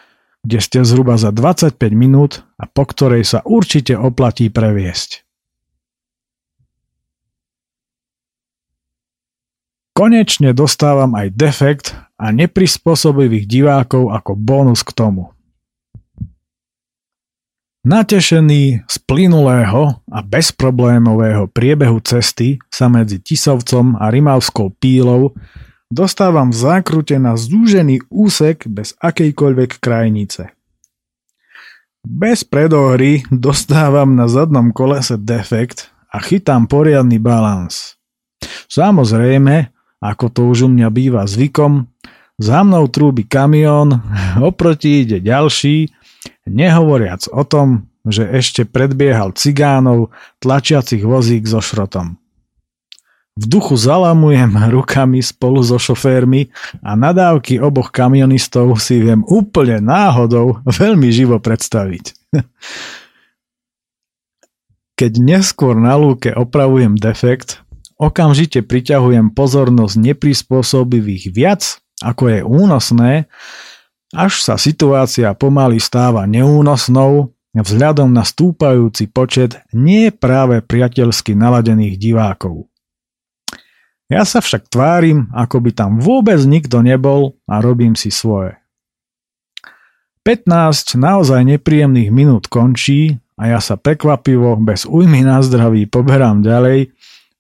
[0.48, 5.28] kde ste zhruba za 25 minút a po ktorej sa určite oplatí previesť.
[9.92, 15.36] Konečne dostávam aj defekt a neprispôsobivých divákov ako bonus k tomu.
[17.84, 25.36] Natešený z plynulého a bezproblémového priebehu cesty sa medzi Tisovcom a Rimavskou pílou
[25.88, 30.52] dostávam v zákrute na zúžený úsek bez akejkoľvek krajnice.
[32.08, 38.00] Bez predohry dostávam na zadnom kolese defekt a chytám poriadny balans.
[38.72, 41.90] Samozrejme, ako to už u mňa býva zvykom,
[42.38, 43.98] za mnou trúbi kamión,
[44.38, 45.90] oproti ide ďalší,
[46.46, 52.16] nehovoriac o tom, že ešte predbiehal cigánov tlačiacich vozík so šrotom.
[53.38, 56.50] V duchu zalamujem rukami spolu so šoférmi
[56.82, 62.18] a nadávky oboch kamionistov si viem úplne náhodou veľmi živo predstaviť.
[64.98, 67.62] Keď neskôr na lúke opravujem defekt,
[68.02, 73.30] okamžite priťahujem pozornosť neprispôsobivých viac, ako je únosné,
[74.18, 82.66] až sa situácia pomaly stáva neúnosnou vzhľadom na stúpajúci počet nie práve priateľsky naladených divákov.
[84.08, 88.56] Ja sa však tvárim, ako by tam vôbec nikto nebol a robím si svoje.
[90.24, 96.92] 15 naozaj nepríjemných minút končí a ja sa prekvapivo bez újmy na zdraví poberám ďalej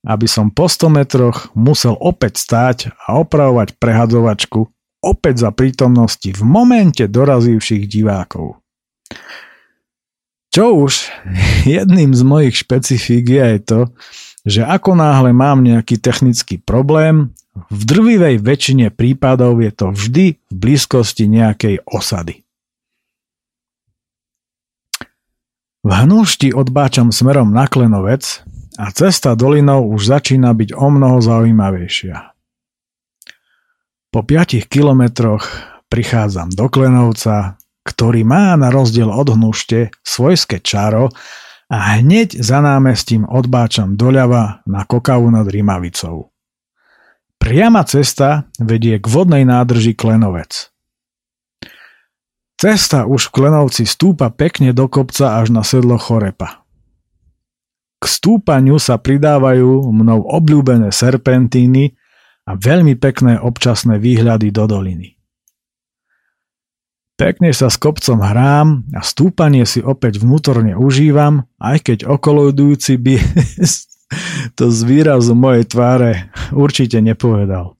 [0.07, 4.71] aby som po 100 metroch musel opäť stáť a opravovať prehadzovačku
[5.03, 8.63] opäť za prítomnosti v momente dorazivších divákov.
[10.47, 11.11] Čo už,
[11.67, 13.79] jedným z mojich špecifík je aj to,
[14.47, 17.35] že ako náhle mám nejaký technický problém,
[17.67, 22.47] v drvivej väčšine prípadov je to vždy v blízkosti nejakej osady.
[25.83, 32.37] V hnúšti odbáčam smerom na Klenovec, a cesta dolinou už začína byť o mnoho zaujímavejšia.
[34.13, 35.43] Po 5 kilometroch
[35.89, 41.09] prichádzam do Klenovca, ktorý má na rozdiel od hnušte svojské čaro
[41.67, 46.31] a hneď za námestím odbáčam doľava na Kokavu nad Rimavicou.
[47.37, 50.71] Priama cesta vedie k vodnej nádrži Klenovec.
[52.57, 56.65] Cesta už v Klenovci stúpa pekne do kopca až na sedlo Chorepa.
[58.01, 61.93] K stúpaniu sa pridávajú mnou obľúbené serpentíny
[62.49, 65.16] a veľmi pekné občasné výhľady do doliny.
[67.17, 73.15] Pekne sa s kopcom hrám a stúpanie si opäť vnútorne užívam, aj keď okolodujúci by
[74.57, 77.73] to z výrazu mojej tváre určite nepovedal.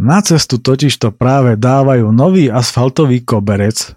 [0.00, 3.96] Na cestu totižto práve dávajú nový asfaltový koberec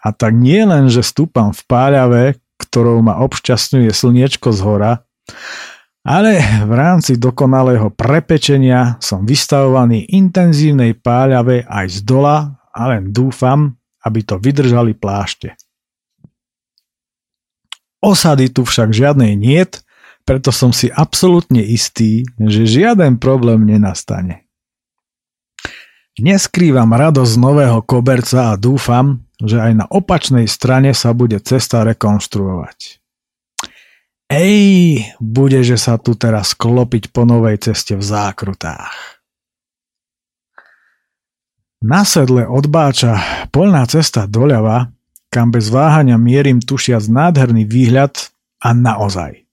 [0.00, 2.22] a tak nie len, že stúpam v páľave,
[2.60, 4.92] ktorou ma obšťastňuje slniečko z hora,
[6.00, 13.76] ale v rámci dokonalého prepečenia som vystavovaný intenzívnej páľave aj z dola a len dúfam,
[14.02, 15.54] aby to vydržali plášte.
[18.00, 19.84] Osady tu však žiadnej niet,
[20.24, 24.48] preto som si absolútne istý, že žiaden problém nenastane.
[26.20, 33.00] Neskrývam radosť nového koberca a dúfam, že aj na opačnej strane sa bude cesta rekonštruovať.
[34.30, 34.60] Ej,
[35.18, 39.19] bude, že sa tu teraz klopiť po novej ceste v zákrutách.
[41.80, 43.16] Na sedle odbáča
[43.48, 44.92] polná cesta doľava,
[45.32, 48.28] kam bez váhania mierim tušiac nádherný výhľad
[48.60, 49.48] a naozaj.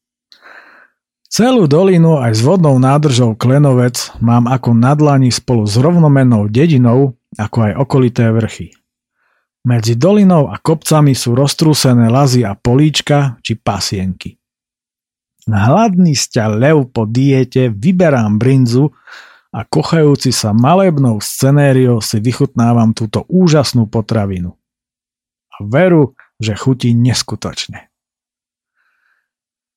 [1.31, 7.57] Celú dolinu aj s vodnou nádržou Klenovec mám ako nadlani spolu s rovnomennou dedinou, ako
[7.63, 8.75] aj okolité vrchy.
[9.63, 14.35] Medzi dolinou a kopcami sú roztrúsené lazy a políčka či pasienky.
[15.47, 18.91] Na hladný sťa lev po diete vyberám brinzu
[19.51, 24.55] a kochajúci sa malebnou scenériou si vychutnávam túto úžasnú potravinu.
[25.57, 27.89] A veru, že chutí neskutočne.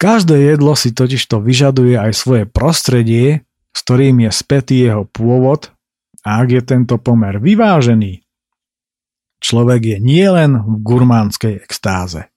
[0.00, 5.70] Každé jedlo si totižto vyžaduje aj svoje prostredie, s ktorým je spätý jeho pôvod
[6.24, 8.24] a ak je tento pomer vyvážený,
[9.40, 12.28] človek je nielen v gurmánskej extáze.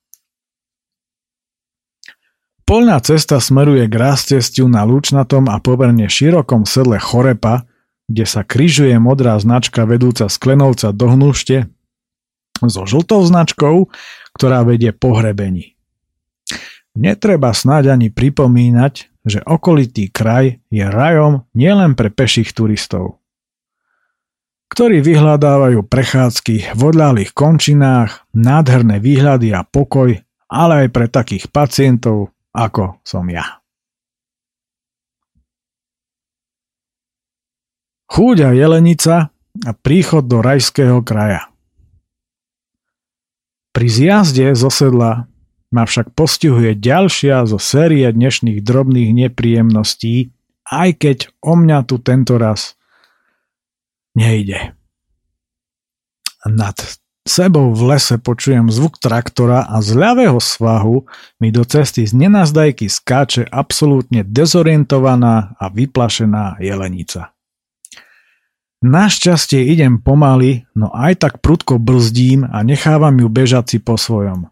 [2.64, 7.68] Polná cesta smeruje k rastestiu na lúčnatom a pomerne širokom sedle Chorepa,
[8.08, 11.68] kde sa kryžuje modrá značka vedúca z Klenovca do Hnušte
[12.64, 13.92] so žltou značkou,
[14.36, 15.76] ktorá vedie po hrebení.
[16.96, 23.24] Netreba snáď ani pripomínať, že okolitý kraj je rajom nielen pre peších turistov,
[24.70, 32.33] ktorí vyhľadávajú prechádzky v odľahlých končinách, nádherné výhľady a pokoj, ale aj pre takých pacientov,
[32.54, 33.60] ako som ja.
[38.14, 39.34] Chúďa Jelenica
[39.66, 41.50] a príchod do rajského kraja.
[43.74, 45.26] Pri zjazde zo sedla
[45.74, 50.30] ma však postihuje ďalšia zo série dnešných drobných nepríjemností,
[50.70, 52.78] aj keď o mňa tu tento raz
[54.14, 54.78] nejde.
[56.46, 56.78] Nad
[57.24, 61.08] sebou v lese počujem zvuk traktora a z ľavého svahu
[61.40, 67.32] mi do cesty z nenazdajky skáče absolútne dezorientovaná a vyplašená jelenica.
[68.84, 74.52] Našťastie idem pomaly, no aj tak prudko brzdím a nechávam ju bežať si po svojom.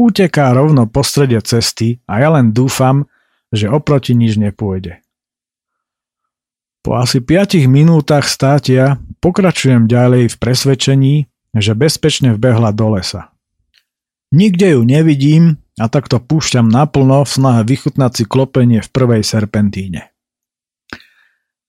[0.00, 3.04] Uteká rovno po strede cesty a ja len dúfam,
[3.52, 5.04] že oproti nič nepôjde.
[6.80, 13.34] Po asi 5 minútach státia pokračujem ďalej v presvedčení, že bezpečne vbehla do lesa.
[14.30, 20.14] Nikde ju nevidím a takto púšťam naplno v snahe vychutnať si klopenie v prvej serpentíne.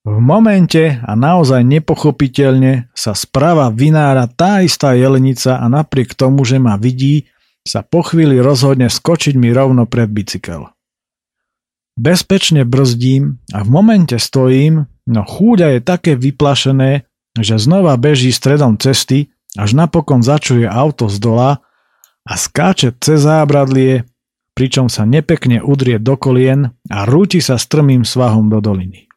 [0.01, 6.57] V momente a naozaj nepochopiteľne sa sprava vynára tá istá jelenica a napriek tomu, že
[6.57, 7.29] ma vidí,
[7.61, 10.73] sa po chvíli rozhodne skočiť mi rovno pred bicykel.
[11.93, 17.05] Bezpečne brzdím a v momente stojím, no chúďa je také vyplašené,
[17.37, 21.49] že znova beží stredom cesty, až napokon začuje auto z dola
[22.23, 24.07] a skáče cez zábradlie,
[24.53, 29.11] pričom sa nepekne udrie do kolien a rúti sa strmým svahom do doliny.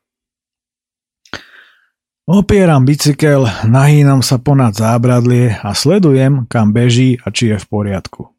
[2.24, 8.32] Opieram bicykel, nahýnam sa ponad zábradlie a sledujem, kam beží a či je v poriadku.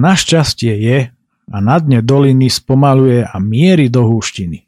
[0.00, 0.98] Našťastie je
[1.48, 4.64] a na dne doliny spomaluje a mierí do húštiny.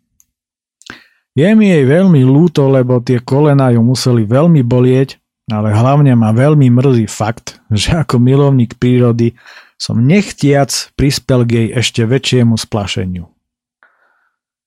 [1.38, 5.19] Je mi jej veľmi lúto, lebo tie kolena ju museli veľmi bolieť,
[5.50, 9.34] ale hlavne ma veľmi mrzí fakt, že ako milovník prírody
[9.74, 13.26] som nechtiac prispel k jej ešte väčšiemu splašeniu.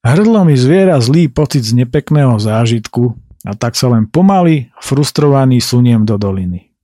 [0.03, 3.15] Hrdlo mi zviera zlý pocit z nepekného zážitku
[3.47, 6.75] a tak sa len pomaly, frustrovaný suniem do doliny.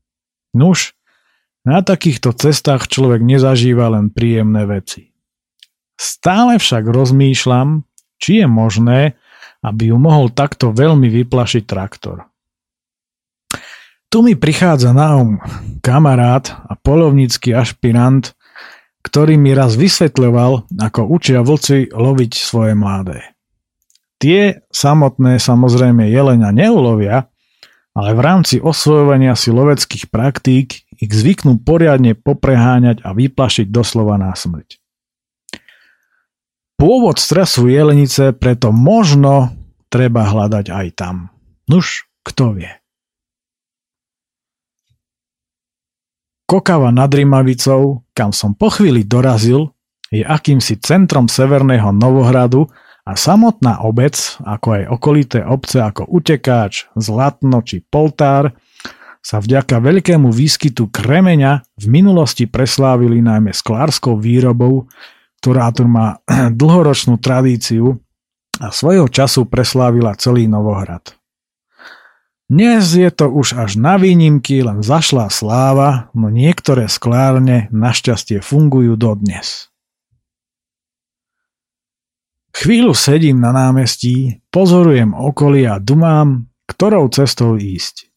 [0.55, 0.95] Nuž,
[1.67, 5.11] na takýchto cestách človek nezažíva len príjemné veci.
[5.99, 7.83] Stále však rozmýšľam,
[8.15, 9.19] či je možné,
[9.59, 12.28] aby ju mohol takto veľmi vyplašiť traktor.
[14.09, 15.37] Tu mi prichádza na um
[15.85, 18.33] kamarát a polovnícky ašpirant,
[19.05, 23.37] ktorý mi raz vysvetľoval, ako učia vlci loviť svoje mladé.
[24.17, 27.29] Tie samotné samozrejme jelenia neulovia,
[27.93, 34.33] ale v rámci osvojovania si loveckých praktík ich zvyknú poriadne popreháňať a vyplašiť doslova na
[34.33, 34.81] smrť.
[36.81, 39.53] Pôvod stresu jelenice preto možno
[39.93, 41.15] treba hľadať aj tam.
[41.69, 42.78] Nuž, kto vie.
[46.49, 49.69] Kokava nad Rimavicou, kam som po chvíli dorazil,
[50.09, 52.65] je akýmsi centrom severného Novohradu
[53.05, 58.57] a samotná obec, ako aj okolité obce ako Utekáč, Zlatno či Poltár,
[59.21, 64.89] sa vďaka veľkému výskytu kremeňa v minulosti preslávili najmä sklárskou výrobou,
[65.45, 66.17] ktorá tu má
[66.59, 67.93] dlhoročnú tradíciu
[68.57, 71.18] a svojho času preslávila celý Novohrad.
[72.49, 78.97] Dnes je to už až na výnimky len zašlá sláva, no niektoré sklárne našťastie fungujú
[78.97, 79.69] dodnes.
[82.57, 88.09] Chvíľu sedím na námestí, pozorujem okolie a dumám, ktorou cestou ísť.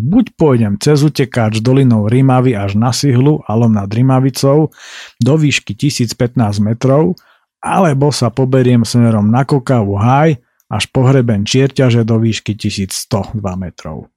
[0.00, 4.72] Buď pôjdem cez utekáč dolinou Rimavy až na Sihlu alebo nad Rimavicou
[5.20, 7.12] do výšky 1015 metrov,
[7.60, 10.40] alebo sa poberiem smerom na Kokavu Haj
[10.74, 14.10] až pohreben Čierťaže do výšky 1102 metrov.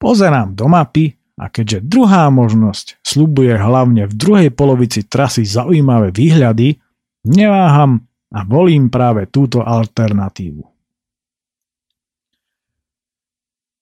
[0.00, 6.80] Pozerám do mapy a keďže druhá možnosť slubuje hlavne v druhej polovici trasy zaujímavé výhľady,
[7.28, 10.64] neváham a volím práve túto alternatívu.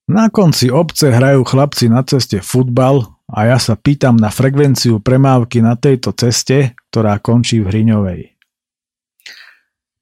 [0.09, 5.61] Na konci obce hrajú chlapci na ceste futbal a ja sa pýtam na frekvenciu premávky
[5.61, 8.38] na tejto ceste, ktorá končí v Hriňovej.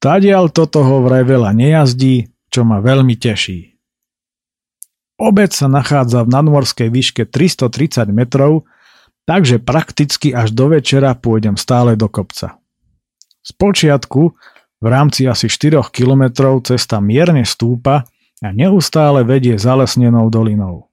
[0.07, 3.75] Tadiaľ to toho vraj veľa nejazdí, čo ma veľmi teší.
[5.19, 8.63] Obec sa nachádza v nadmorskej výške 330 metrov,
[9.27, 12.55] takže prakticky až do večera pôjdem stále do kopca.
[13.43, 14.31] Z počiatku
[14.79, 18.07] v rámci asi 4 kilometrov cesta mierne stúpa
[18.39, 20.87] a neustále vedie zalesnenou dolinou.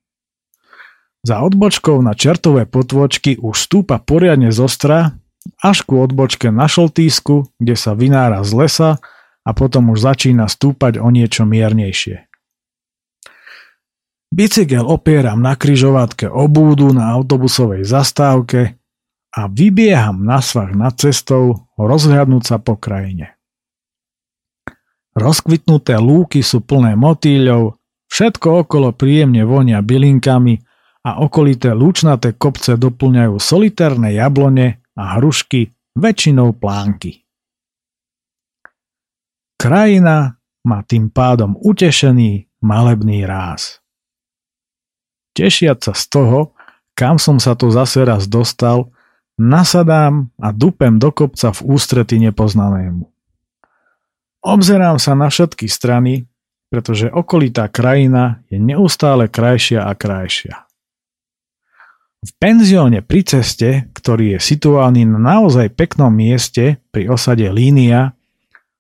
[1.23, 5.15] Za odbočkou na čertové potvočky už stúpa poriadne zostra
[5.61, 8.91] až ku odbočke na šoltísku, kde sa vynára z lesa
[9.45, 12.29] a potom už začína stúpať o niečo miernejšie.
[14.35, 18.75] Bicykel opieram na kryžovatke obúdu na autobusovej zastávke
[19.31, 23.39] a vybieham na svach nad cestou rozhľadnúť sa po krajine.
[25.15, 27.79] Rozkvitnuté lúky sú plné motýľov,
[28.11, 30.59] všetko okolo príjemne vonia bylinkami
[31.07, 37.23] a okolité lúčnaté kopce doplňajú solitérne jablone a hrušky, väčšinou plánky.
[39.59, 43.85] Krajina má tým pádom utešený malebný ráz.
[45.35, 46.55] Tešiac sa z toho,
[46.95, 48.95] kam som sa tu zase raz dostal,
[49.35, 53.11] nasadám a dupem do kopca v ústrety nepoznanému.
[54.45, 56.29] Obzerám sa na všetky strany,
[56.69, 60.64] pretože okolitá krajina je neustále krajšia a krajšia.
[62.25, 68.17] V penzióne pri ceste, ktorý je situovaný na naozaj peknom mieste pri osade Línia,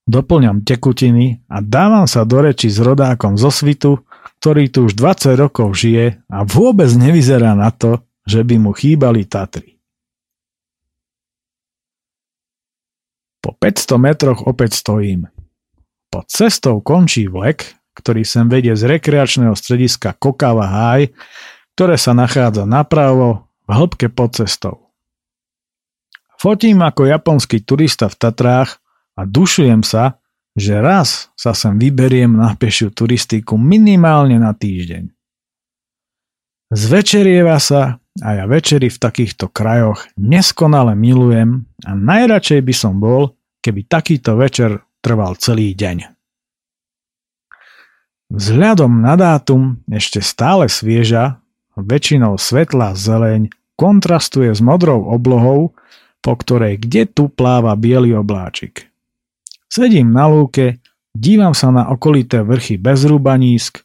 [0.08, 4.00] doplňam tekutiny a dávam sa do reči s rodákom zo svitu,
[4.40, 9.28] ktorý tu už 20 rokov žije a vôbec nevyzerá na to, že by mu chýbali
[9.28, 9.76] Tatry.
[13.44, 15.28] Po 500 metroch opäť stojím.
[16.08, 21.12] Pod cestou končí vlek, ktorý sem vedie z rekreačného strediska Kokava High
[21.74, 24.94] ktoré sa nachádza napravo v hĺbke pod cestou.
[26.38, 28.78] Fotím ako japonský turista v Tatrách
[29.18, 30.22] a dušujem sa,
[30.54, 35.10] že raz sa sem vyberiem na pešiu turistiku minimálne na týždeň.
[36.74, 43.34] Zvečerieva sa a ja večeri v takýchto krajoch neskonale milujem a najradšej by som bol,
[43.58, 46.14] keby takýto večer trval celý deň.
[48.30, 51.43] Vzhľadom na dátum ešte stále svieža
[51.78, 55.74] väčšinou svetlá zeleň, kontrastuje s modrou oblohou,
[56.24, 58.88] po ktorej kde tu pláva biely obláčik.
[59.66, 60.78] Sedím na lúke,
[61.10, 63.82] dívam sa na okolité vrchy bez rúbanísk,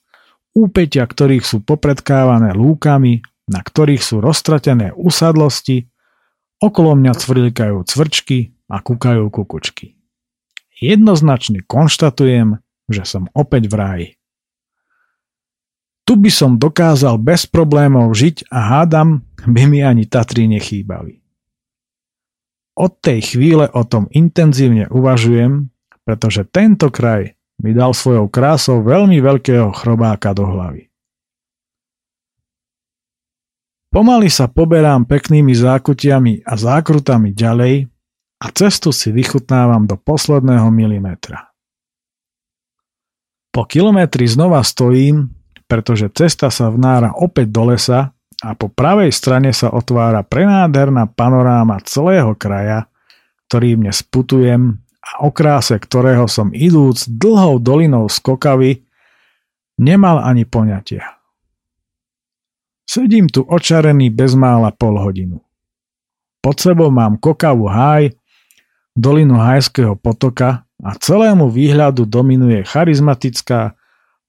[0.54, 5.90] úpeťa ktorých sú popredkávané lúkami, na ktorých sú roztratené usadlosti,
[6.62, 9.98] okolo mňa cvrlikajú cvrčky a kúkajú kukučky.
[10.80, 14.08] Jednoznačne konštatujem, že som opäť v ráji.
[16.10, 21.22] Tu by som dokázal bez problémov žiť a hádam, by mi ani Tatry nechýbali.
[22.82, 25.70] Od tej chvíle o tom intenzívne uvažujem,
[26.02, 30.90] pretože tento kraj mi dal svojou krásou veľmi veľkého chrobáka do hlavy.
[33.94, 37.86] Pomaly sa poberám peknými zákutiami a zákrutami ďalej
[38.42, 41.54] a cestu si vychutnávam do posledného milimetra.
[43.54, 45.38] Po kilometri znova stojím
[45.70, 48.12] pretože cesta sa vnára opäť do lesa
[48.42, 52.90] a po pravej strane sa otvára prenádherná panoráma celého kraja,
[53.48, 58.86] ktorým dnes putujem a a o kráse ktorého som idúc dlhou dolinou skokavy
[59.82, 61.18] nemal ani poňatia.
[62.86, 65.46] Sedím tu očarený bezmála pol hodinu.
[66.42, 68.18] Pod sebou mám kokavú háj,
[68.98, 73.78] dolinu hajského potoka a celému výhľadu dominuje charizmatická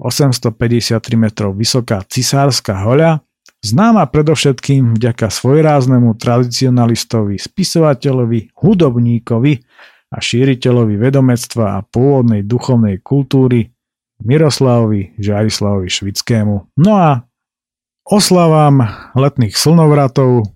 [0.00, 3.20] 853 metrov vysoká cisárska hoľa,
[3.60, 9.52] známa predovšetkým vďaka svojráznemu tradicionalistovi, spisovateľovi, hudobníkovi
[10.10, 13.70] a šíriteľovi vedomectva a pôvodnej duchovnej kultúry
[14.20, 16.76] Miroslavovi Žarislavovi Švickému.
[16.80, 17.24] No a
[18.04, 18.84] oslavám
[19.16, 20.50] letných slnovratov,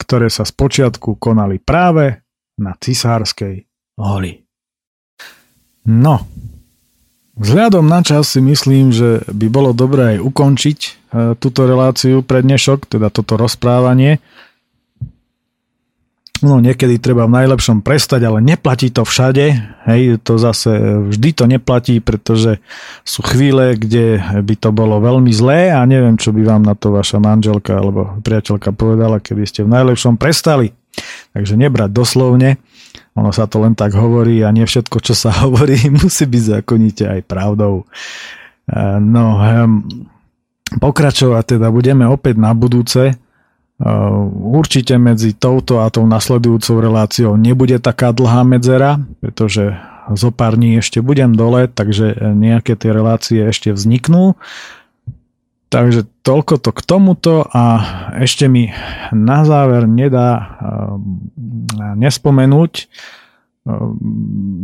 [0.00, 2.22] ktoré sa spočiatku konali práve
[2.56, 3.68] na Cisárskej
[4.00, 4.42] holi.
[5.86, 6.26] No,
[7.36, 10.90] vzhľadom na čas si myslím, že by bolo dobré aj ukončiť e,
[11.36, 14.18] túto reláciu pre dnešok, teda toto rozprávanie.
[16.44, 19.56] No niekedy treba v najlepšom prestať, ale neplatí to všade.
[19.88, 20.68] Hej, to zase
[21.08, 22.60] vždy to neplatí, pretože
[23.08, 26.92] sú chvíle, kde by to bolo veľmi zlé a neviem, čo by vám na to
[26.92, 30.76] vaša manželka alebo priateľka povedala, keby ste v najlepšom prestali.
[31.32, 32.60] Takže nebrať doslovne,
[33.16, 37.04] ono sa to len tak hovorí a nie všetko, čo sa hovorí, musí byť zákonite
[37.06, 37.84] aj pravdou.
[37.84, 39.40] E, no,
[40.82, 43.16] pokračovať teda budeme opäť na budúce
[44.56, 49.76] Určite medzi touto a tou nasledujúcou reláciou nebude taká dlhá medzera, pretože
[50.16, 54.32] zo pár dní ešte budem dole, takže nejaké tie relácie ešte vzniknú.
[55.76, 57.64] Takže toľko to k tomuto a
[58.16, 58.72] ešte mi
[59.12, 60.56] na záver nedá
[62.00, 62.88] nespomenúť,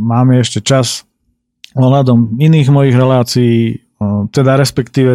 [0.08, 1.04] máme ešte čas
[1.76, 3.84] ohľadom iných mojich relácií,
[4.32, 5.12] teda respektíve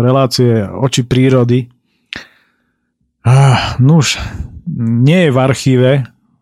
[0.00, 1.68] relácie oči prírody,
[3.26, 4.22] Ah, nuž,
[4.78, 5.90] nie je v archíve,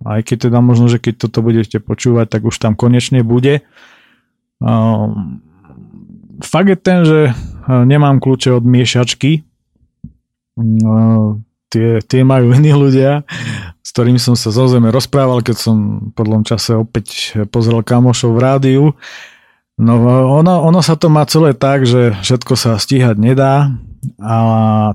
[0.04, 3.64] aj keď teda možno, že keď toto budete počúvať, tak už tam konečne bude.
[6.42, 7.30] Fakt je ten, že
[7.68, 9.46] nemám kľúče od miešačky.
[10.54, 11.42] Uh,
[11.74, 13.26] tie, tie majú iní ľudia,
[13.82, 15.76] s ktorými som sa zo zeme rozprával, keď som
[16.14, 18.84] po dlhom čase opäť pozrel kamošov v rádiu.
[19.74, 19.98] No
[20.38, 23.74] ono, ono sa to má celé tak, že všetko sa stíhať nedá
[24.20, 24.36] a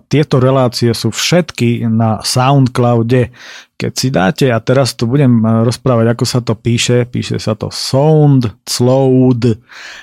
[0.09, 3.31] tieto relácie sú všetky na Soundcloude.
[3.79, 7.55] Keď si dáte, a teraz tu budem eh, rozprávať, ako sa to píše, píše sa
[7.55, 9.43] to Sound, Cloud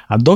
[0.09, 0.33] a do,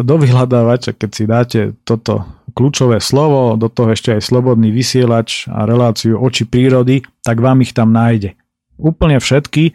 [0.00, 5.66] do vyhľadávača, keď si dáte toto kľúčové slovo, do toho ešte aj slobodný vysielač a
[5.66, 8.38] reláciu oči prírody, tak vám ich tam nájde.
[8.78, 9.64] Úplne všetky.
[9.70, 9.72] E,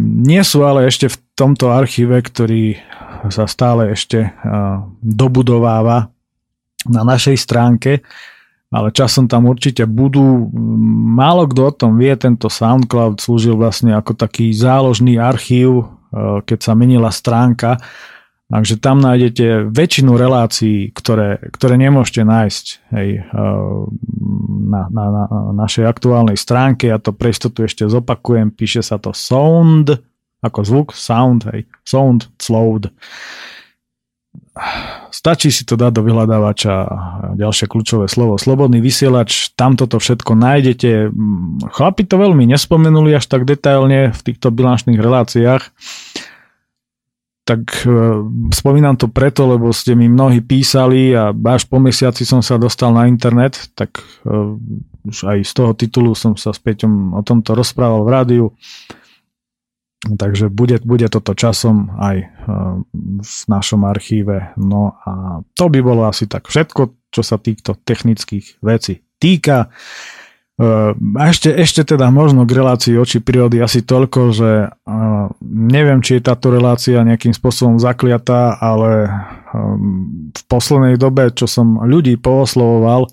[0.00, 2.80] nie sú ale ešte v tomto archíve, ktorý
[3.28, 4.30] sa stále ešte e,
[5.04, 6.13] dobudováva
[6.88, 8.04] na našej stránke,
[8.74, 10.50] ale časom tam určite budú.
[11.14, 16.58] Málo kto o tom vie, tento SoundCloud slúžil vlastne ako taký záložný archív, e, keď
[16.58, 17.78] sa menila stránka,
[18.50, 22.64] takže tam nájdete väčšinu relácií, ktoré, ktoré nemôžete nájsť
[22.98, 23.40] hej, e,
[24.64, 25.24] na, na, na
[25.54, 26.90] našej aktuálnej stránke.
[26.90, 29.94] Ja to pre istotu ešte zopakujem, píše sa to Sound,
[30.44, 32.92] ako zvuk, sound, hej, sound, cloud.
[35.14, 36.74] Stačí si to dať do vyhľadávača
[37.38, 38.34] ďalšie kľúčové slovo.
[38.34, 41.14] Slobodný vysielač, tam toto všetko nájdete.
[41.70, 45.70] Chlapi to veľmi nespomenuli až tak detailne v týchto bilančných reláciách.
[47.46, 47.94] Tak e,
[48.50, 52.90] spomínam to preto, lebo ste mi mnohí písali a až po mesiaci som sa dostal
[52.90, 54.34] na internet, tak e,
[55.06, 58.46] už aj z toho titulu som sa s Peťom o tomto rozprával v rádiu.
[60.04, 62.28] Takže bude, bude toto časom aj eh,
[63.24, 64.52] v našom archíve.
[64.60, 69.72] No a to by bolo asi tak všetko, čo sa týchto technických vecí týka.
[70.60, 76.04] Eh, a ešte, ešte teda možno k relácii oči prírody asi toľko, že eh, neviem,
[76.04, 79.08] či je táto relácia nejakým spôsobom zakliatá, ale
[80.34, 83.06] v poslednej dobe, čo som ľudí pooslovoval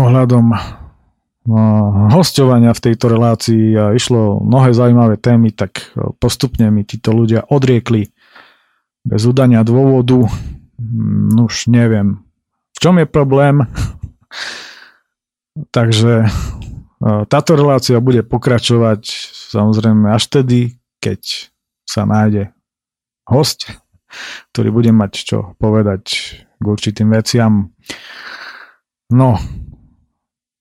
[0.00, 0.44] ohľadom
[2.10, 8.10] hostovania v tejto relácii a išlo mnohé zaujímavé témy, tak postupne mi títo ľudia odriekli
[9.06, 10.26] bez udania dôvodu.
[11.30, 12.26] No už neviem,
[12.74, 13.62] v čom je problém.
[15.76, 16.28] Takže e,
[17.30, 19.08] táto relácia bude pokračovať
[19.54, 21.48] samozrejme až tedy, keď
[21.86, 22.52] sa nájde
[23.24, 23.70] host,
[24.52, 26.04] ktorý bude mať čo povedať
[26.60, 27.72] k určitým veciam.
[29.08, 29.38] No,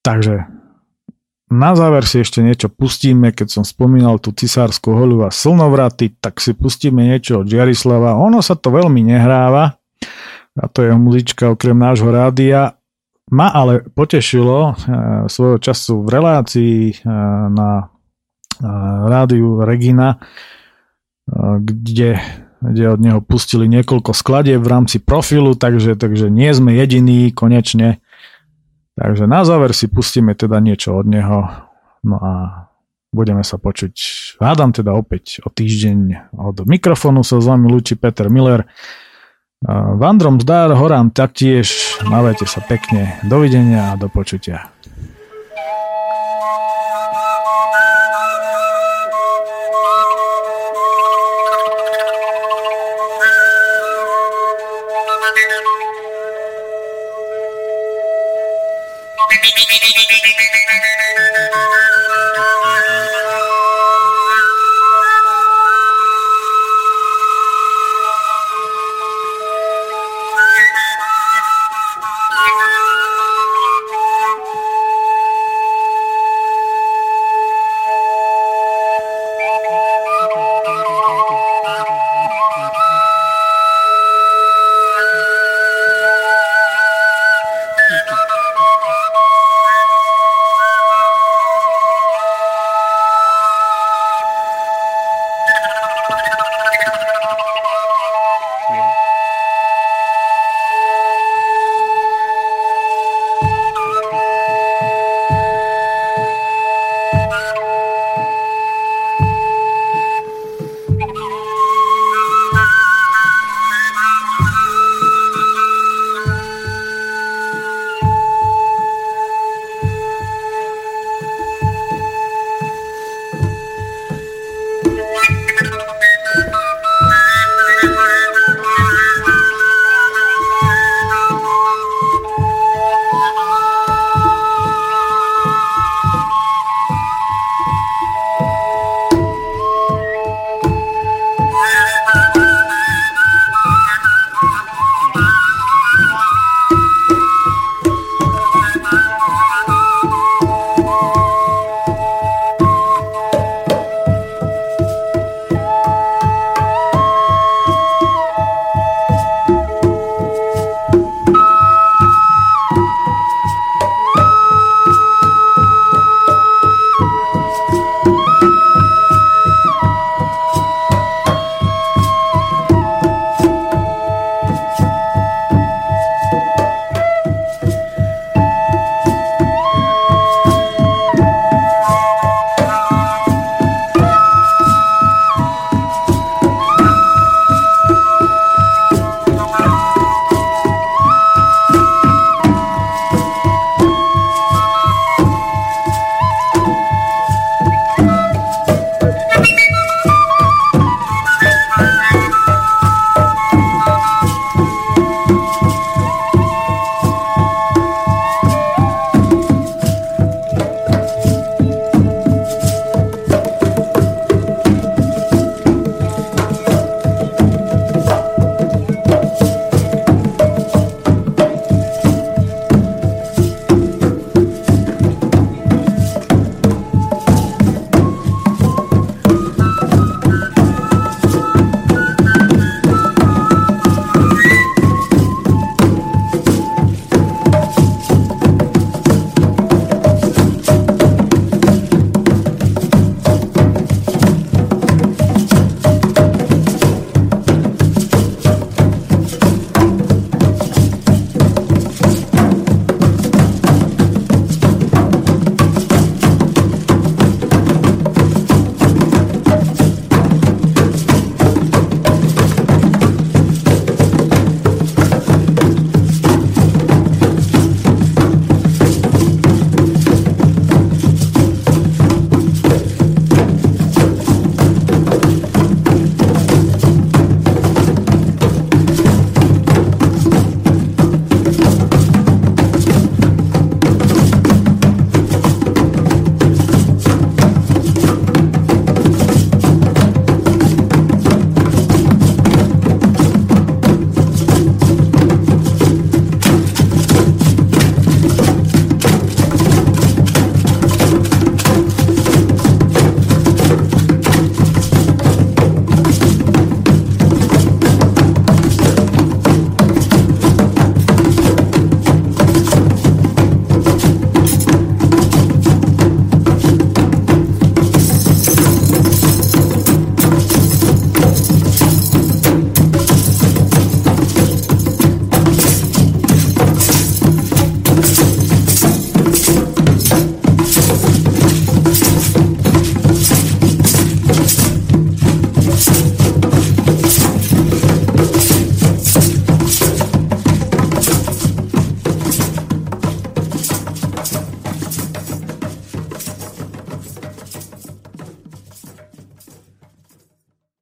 [0.06, 0.46] takže
[1.52, 6.42] na záver si ešte niečo pustíme, keď som spomínal tú cisárskú holu a slnovraty, tak
[6.42, 8.18] si pustíme niečo od Jarislava.
[8.18, 9.78] Ono sa to veľmi nehráva,
[10.56, 12.80] a to je muzička okrem nášho rádia.
[13.30, 14.74] Ma ale potešilo e,
[15.26, 16.96] svojho času v relácii e,
[17.50, 17.90] na
[19.06, 20.16] rádiu Regina,
[21.60, 22.22] kde,
[22.62, 28.00] kde od neho pustili niekoľko skladieb v rámci profilu, takže, takže nie sme jediní konečne.
[28.96, 31.52] Takže na záver si pustíme teda niečo od neho.
[32.06, 32.34] No a
[33.16, 33.96] budeme sa počuť,
[34.44, 38.68] hádam teda opäť o týždeň od mikrofónu sa s vami lúči Peter Miller.
[39.66, 44.75] Vandrom zdár, horám taktiež, majte sa pekne, dovidenia a do počutia.